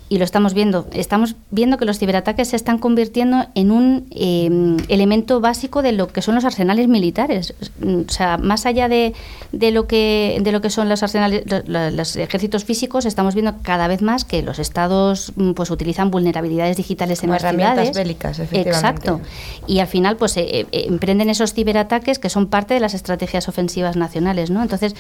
[0.10, 0.88] y lo estamos viendo.
[0.94, 6.08] Estamos viendo que los ciberataques se están convirtiendo en un eh, elemento básico de lo
[6.08, 7.54] que son los arsenales militares.
[7.84, 9.14] O sea, más allá de,
[9.52, 13.56] de, lo, que, de lo que son los arsenales, los, los, ejércitos físicos, estamos viendo
[13.64, 17.98] cada vez más que los estados pues utilizan vulnerabilidades digitales en Como las herramientas ciudades.
[17.98, 18.70] bélicas, efectivamente.
[18.70, 19.22] Exacto.
[19.68, 23.50] Y al final, pues eh, eh, emprenden esos ciberataques que son parte de las estrategias
[23.50, 24.62] ofensivas nacionales, ¿no?
[24.62, 24.96] Entonces,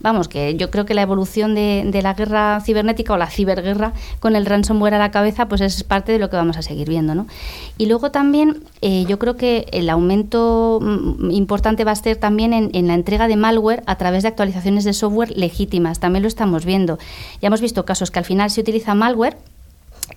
[0.00, 3.92] vamos, que yo creo que la evolución de, de la guerra cibernética o la ciberguerra
[4.20, 6.88] con el ransomware a la cabeza, pues es parte de lo que vamos a seguir
[6.88, 7.14] viendo.
[7.14, 7.26] ¿no?
[7.78, 12.52] Y luego también eh, yo creo que el aumento mm, importante va a ser también
[12.52, 15.98] en, en, la entrega de malware a través de actualizaciones de software legítimas.
[15.98, 16.98] También lo estamos viendo.
[17.40, 19.36] Ya hemos visto casos que al final se utiliza malware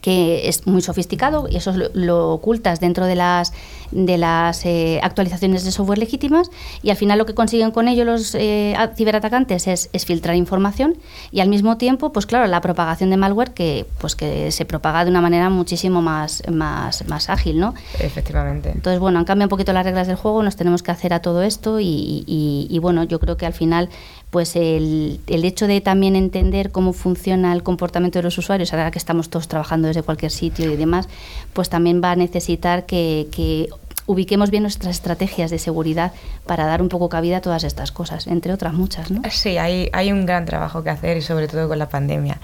[0.06, 3.53] que es muy sofisticado y eso lo, lo ocultas dentro de las
[3.89, 6.51] de las eh, actualizaciones de software legítimas
[6.84, 10.95] y al final lo que consiguen con ello los eh, ciberatacantes es, es, filtrar información
[11.32, 15.06] y al mismo tiempo pues claro la propagación de malware que pues que se propaga
[15.06, 18.70] de una manera muchísimo más más, más ágil no efectivamente.
[18.76, 21.20] Entonces bueno han cambiado un poquito las reglas del juego nos tenemos que hacer a
[21.24, 23.89] todo esto y, y, y bueno yo creo que al final
[24.36, 28.92] pues el, el, hecho de también entender cómo funciona el comportamiento de los usuarios, ahora
[28.92, 31.08] que estamos todos trabajando desde cualquier sitio y demás,
[31.54, 33.70] pues también va a necesitar que, que
[34.08, 36.12] ubiquemos bien nuestras estrategias de seguridad
[36.46, 39.10] para dar un poco cabida a todas estas cosas, entre otras muchas.
[39.10, 39.22] ¿no?
[39.32, 42.42] Sí, hay, hay un gran trabajo que hacer y sobre todo con la pandemia.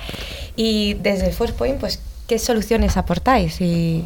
[0.56, 3.60] Y desde First Point, pues, ¿qué soluciones aportáis?
[3.60, 4.06] Y,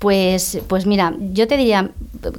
[0.00, 1.90] pues, pues mira, yo te diría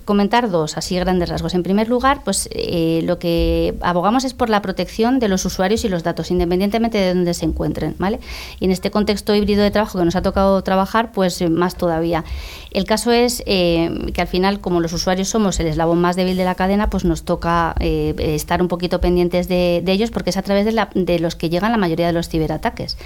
[0.04, 1.54] comentar dos, así grandes rasgos.
[1.54, 5.86] En primer lugar, pues eh, lo que abogamos es por la protección de los usuarios
[5.86, 8.20] y los datos, independientemente de dónde se encuentren, ¿vale?
[8.60, 11.76] Y en este contexto híbrido de trabajo que nos ha tocado trabajar, pues eh, más
[11.76, 12.24] todavía.
[12.72, 16.38] El caso es eh, que al final, como los usuarios somos el eslabón más débil
[16.38, 20.32] de la cadena, pues nos toca eh, estar un poquito pendientes de, de, ellos porque
[20.32, 22.98] es a través de, la, de los que llegan la mayoría de los ciberataques.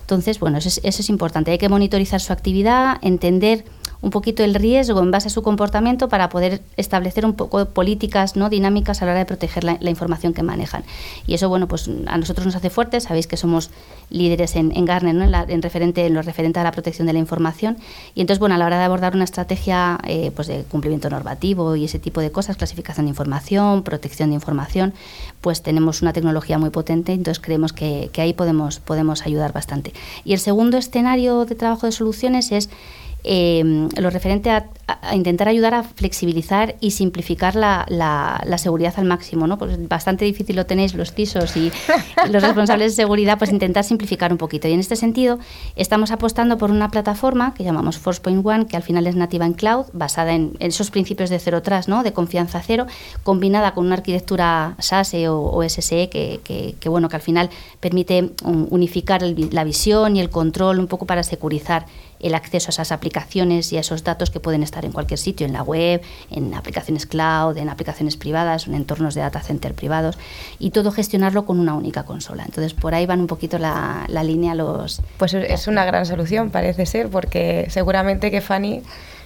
[0.00, 1.50] Entonces, bueno, eso es, eso es importante.
[1.50, 3.66] Hay que monitorizar su actividad, entender
[4.00, 8.36] un poquito el riesgo en base a su comportamiento para poder establecer un poco políticas
[8.36, 10.84] no dinámicas a la hora de proteger la, información que manejan.
[11.26, 13.70] Y eso, bueno, pues a nosotros nos hace fuertes, sabéis que somos
[14.10, 15.24] líderes en, en Garner, ¿no?
[15.24, 17.76] en, referente, en lo referente a la protección de la información.
[18.14, 21.74] Y entonces, bueno, a la hora de abordar una estrategia eh, pues de cumplimiento normativo
[21.74, 24.94] y ese tipo de cosas, clasificación de información, protección de información,
[25.40, 29.92] pues tenemos una tecnología muy potente, entonces creemos que, que ahí podemos, podemos ayudar bastante.
[30.24, 32.70] Y el segundo escenario de trabajo de soluciones es
[33.24, 34.66] eh, lo referente a,
[35.12, 39.46] intentar ayudar a flexibilizar y simplificar la, la, seguridad al máximo.
[39.46, 39.58] ¿no?
[39.58, 41.70] Pues bastante difícil lo tenéis los CISOs y
[42.30, 44.66] los responsables de seguridad, pues intentar simplificar un poquito.
[44.66, 45.38] Y en este sentido,
[45.76, 49.52] estamos apostando por una plataforma que llamamos Forcepoint One, que al final es nativa en
[49.52, 52.02] cloud, basada en, esos principios de cero tras, ¿no?
[52.02, 52.86] de confianza cero,
[53.24, 56.40] combinada con una arquitectura SASE o, SSE que,
[56.80, 57.50] que, bueno, que al final
[57.80, 61.86] permite unificar la visión y el control un poco para securizar
[62.20, 65.46] el acceso a esas aplicaciones y a esos datos que pueden estar en cualquier sitio,
[65.46, 70.18] en la web, en aplicaciones cloud, en aplicaciones privadas, en entornos de data center privados,
[70.58, 72.44] y todo gestionarlo con una única consola.
[72.44, 75.00] Entonces, por ahí van un poquito la, línea los...
[75.16, 78.82] Pues es una gran solución, parece ser, porque seguramente que Fanny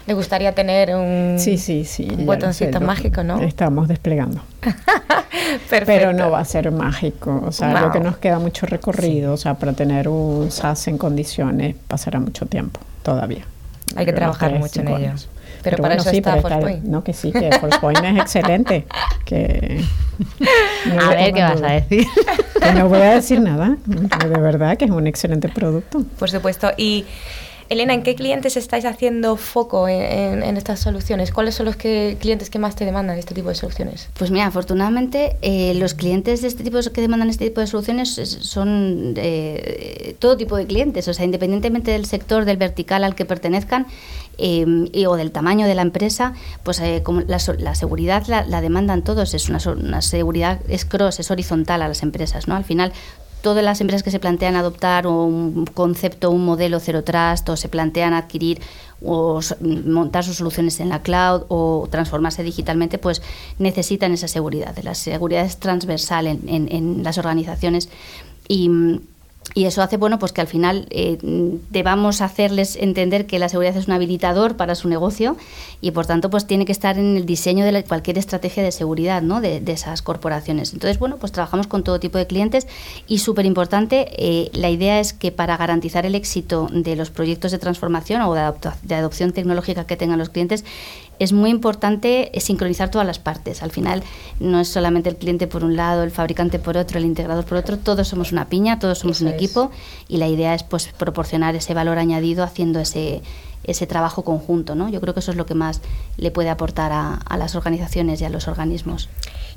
[0.07, 3.40] le gustaría tener un, sí, sí, sí, botoncito mágico, ¿no?
[3.40, 4.42] Estamos desplegando.
[5.70, 7.42] Pero no va a ser mágico.
[7.44, 9.32] O sea, lo que nos queda mucho recorrido.
[9.32, 13.44] O sea, para tener un SAS en condiciones pasará mucho tiempo todavía.
[13.96, 15.12] Hay que trabajar mucho en ello.
[15.62, 16.84] Pero, para eso está Forcepoint.
[16.84, 18.86] No, que sí, que Forcepoint es excelente.
[19.24, 19.82] Que
[21.00, 22.07] a ver qué vas a decir.
[22.74, 23.76] no voy a decir nada.
[23.86, 26.05] De verdad que es un excelente producto.
[26.18, 26.72] Por supuesto.
[26.76, 27.07] Y
[27.73, 31.33] Elena, ¿en qué clientes estáis haciendo foco en, estas soluciones?
[31.33, 34.11] ¿Cuáles son los clientes que más te demandan este tipo de soluciones?
[34.18, 38.11] Pues mira, afortunadamente eh, los clientes de este tipo que demandan este tipo de soluciones
[38.11, 43.25] son eh, todo tipo de clientes, o sea, independientemente del sector, del vertical al que
[43.25, 43.87] pertenezcan,
[44.39, 49.59] eh, o del tamaño de la empresa, pues la, seguridad la, demandan todos, es una,
[49.73, 52.57] una, seguridad, es cross, es horizontal a las empresas, ¿no?
[52.57, 52.93] Al final
[53.43, 57.68] todas las empresas que se plantean adoptar un concepto, un modelo cero trust o se
[57.68, 58.61] plantean adquirir
[59.05, 63.20] o montar sus soluciones en la cloud o transformarse digitalmente, pues
[63.59, 64.76] necesitan esa seguridad.
[64.82, 67.88] La seguridad es transversal en, en las organizaciones
[68.49, 68.70] y
[69.55, 71.18] y eso hace bueno pues que al final eh,
[71.70, 75.36] debamos hacerles entender que la seguridad es un habilitador para su negocio
[75.80, 79.22] y por tanto pues tiene que estar en el diseño de cualquier estrategia de seguridad
[79.22, 79.40] ¿no?
[79.40, 82.66] de, esas corporaciones entonces bueno pues trabajamos con todo tipo de clientes
[83.07, 87.53] y súper importante eh, la idea es que para garantizar el éxito de los proyectos
[87.53, 90.64] de transformación o de adopción tecnológica que tengan los clientes
[91.19, 93.63] es muy importante sincronizar todas las partes.
[93.63, 94.03] Al final
[94.41, 97.59] no es solamente el cliente por un lado, el fabricante por otro, el integrador por
[97.59, 99.71] otro, todos somos una piña, todos somos un equipo
[100.09, 103.23] y la idea es pues proporcionar ese valor añadido haciendo ese
[103.65, 104.89] ese trabajo conjunto, ¿no?
[104.89, 105.81] Yo creo que eso es lo que más
[106.17, 109.09] le puede aportar a, a las organizaciones y a los organismos.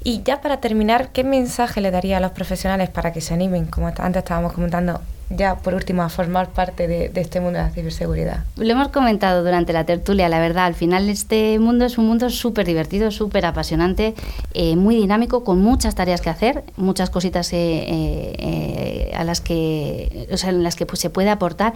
[0.04, 3.66] Y ya para terminar, ¿qué mensaje le daría a los profesionales para que se animen,
[3.66, 7.72] como antes estábamos comentando, ya por último a formar parte de, este mundo de la
[7.72, 8.44] ciberseguridad?
[8.58, 12.30] Lo hemos comentado durante la tertulia, la verdad, al final este mundo es un mundo
[12.30, 14.16] súper divertido, súper apasionante,
[14.54, 20.28] eh, muy dinámico, con muchas tareas que hacer, muchas cositas eh, eh, a las que,
[20.32, 21.74] o sea, en las que pues, se puede aportar,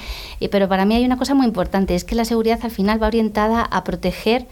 [0.52, 3.08] pero para mí hay una cosa muy importante, es que la seguridad al final va
[3.08, 4.46] orientada a proteger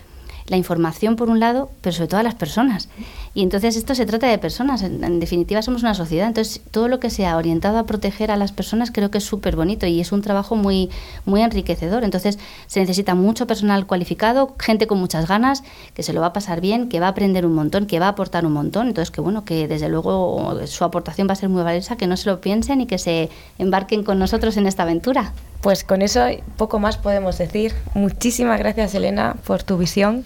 [0.48, 2.90] la información por un lado, pero sobre todo a las personas.
[3.34, 7.00] Y entonces esto se trata de personas, en, definitiva somos una sociedad, entonces todo lo
[7.00, 10.12] que sea orientado a proteger a las personas creo que es súper bonito y es
[10.12, 10.90] un trabajo muy,
[11.26, 12.04] muy enriquecedor.
[12.04, 15.64] Entonces se necesita mucho personal cualificado, gente con muchas ganas,
[15.94, 18.08] que se lo va a pasar bien, que va a aprender un montón, que va
[18.08, 18.88] a aportar un montón.
[18.88, 22.18] Entonces que bueno, que desde luego su aportación va a ser muy valiosa, que no
[22.18, 25.34] se lo piensen y que se embarquen con nosotros en esta aventura.
[25.62, 26.26] Pues con eso
[26.58, 27.74] poco más podemos decir.
[27.94, 30.26] Muchísimas gracias Elena por tu visión.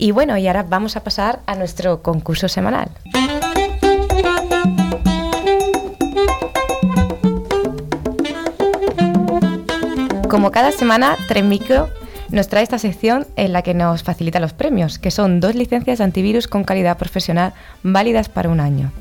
[0.00, 2.88] Y bueno, y ahora vamos a pasar a nuestro concurso semanal.
[10.28, 11.88] Como cada semana, Tremicro
[12.30, 15.98] nos trae esta sección en la que nos facilita los premios, que son dos licencias
[15.98, 18.92] de antivirus con calidad profesional válidas para un año.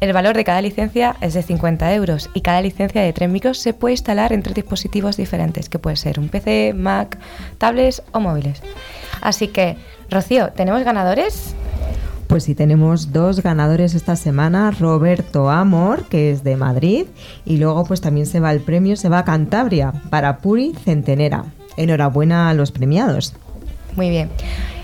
[0.00, 3.58] El valor de cada licencia es de 50 euros y cada licencia de 3 micros
[3.58, 7.18] se puede instalar entre dispositivos diferentes, que puede ser un PC, Mac,
[7.58, 8.62] tablets o móviles.
[9.20, 9.76] Así que,
[10.10, 11.54] Rocío, ¿tenemos ganadores?
[12.26, 17.06] Pues sí, tenemos dos ganadores esta semana, Roberto Amor, que es de Madrid,
[17.44, 21.44] y luego pues también se va el premio, se va a Cantabria, para Puri Centenera.
[21.76, 23.34] Enhorabuena a los premiados.
[23.96, 24.30] Muy bien.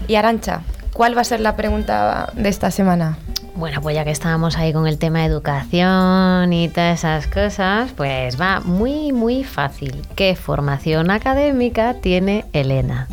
[0.09, 0.62] Y Arancha,
[0.93, 3.18] ¿cuál va a ser la pregunta de esta semana?
[3.57, 7.91] Bueno, pues ya que estábamos ahí con el tema de educación y todas esas cosas,
[7.97, 10.03] pues va muy, muy fácil.
[10.14, 13.09] ¿Qué formación académica tiene Elena?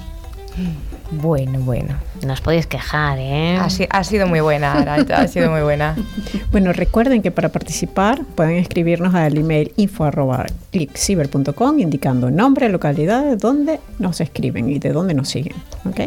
[1.21, 1.95] Bueno, bueno.
[2.25, 3.57] No os podéis quejar, ¿eh?
[3.57, 5.95] Ha, si- ha sido muy buena, Arancha, ha sido muy buena.
[6.51, 13.23] Bueno, recuerden que para participar pueden escribirnos al email info arroba clickciber.com indicando nombre, localidad,
[13.23, 15.55] de dónde nos escriben y de dónde nos siguen.
[15.85, 16.01] ¿ok?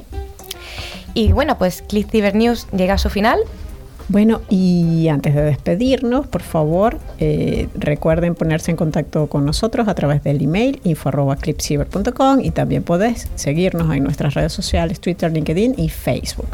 [1.14, 3.40] Y bueno, pues Click Cyber News llega a su final.
[4.08, 9.94] Bueno, y antes de despedirnos, por favor, eh, recuerden ponerse en contacto con nosotros a
[9.94, 15.88] través del email info.clipciber.com y también podés seguirnos en nuestras redes sociales, Twitter, LinkedIn y
[15.88, 16.48] Facebook.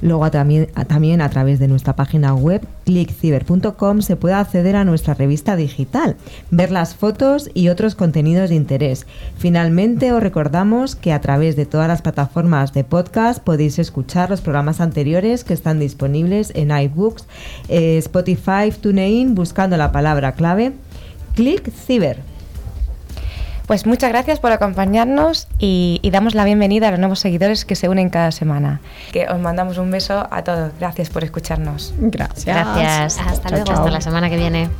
[0.00, 4.76] Luego a también, a, también a través de nuestra página web clickciber.com se puede acceder
[4.76, 6.16] a nuestra revista digital,
[6.50, 9.06] ver las fotos y otros contenidos de interés.
[9.36, 14.40] Finalmente os recordamos que a través de todas las plataformas de podcast podéis escuchar los
[14.40, 17.26] programas anteriores que están disponibles en iBooks,
[17.68, 20.72] eh, Spotify, TuneIn, buscando la palabra clave
[21.34, 22.37] ClickCiber.
[23.68, 27.76] Pues muchas gracias por acompañarnos y, y damos la bienvenida a los nuevos seguidores que
[27.76, 28.80] se unen cada semana.
[29.12, 30.72] Que os mandamos un beso a todos.
[30.80, 31.92] Gracias por escucharnos.
[31.98, 32.44] Gracias.
[32.46, 33.18] Gracias.
[33.18, 33.64] Hasta Chao, luego.
[33.66, 33.76] chao.
[33.76, 34.70] Hasta la semana que viene.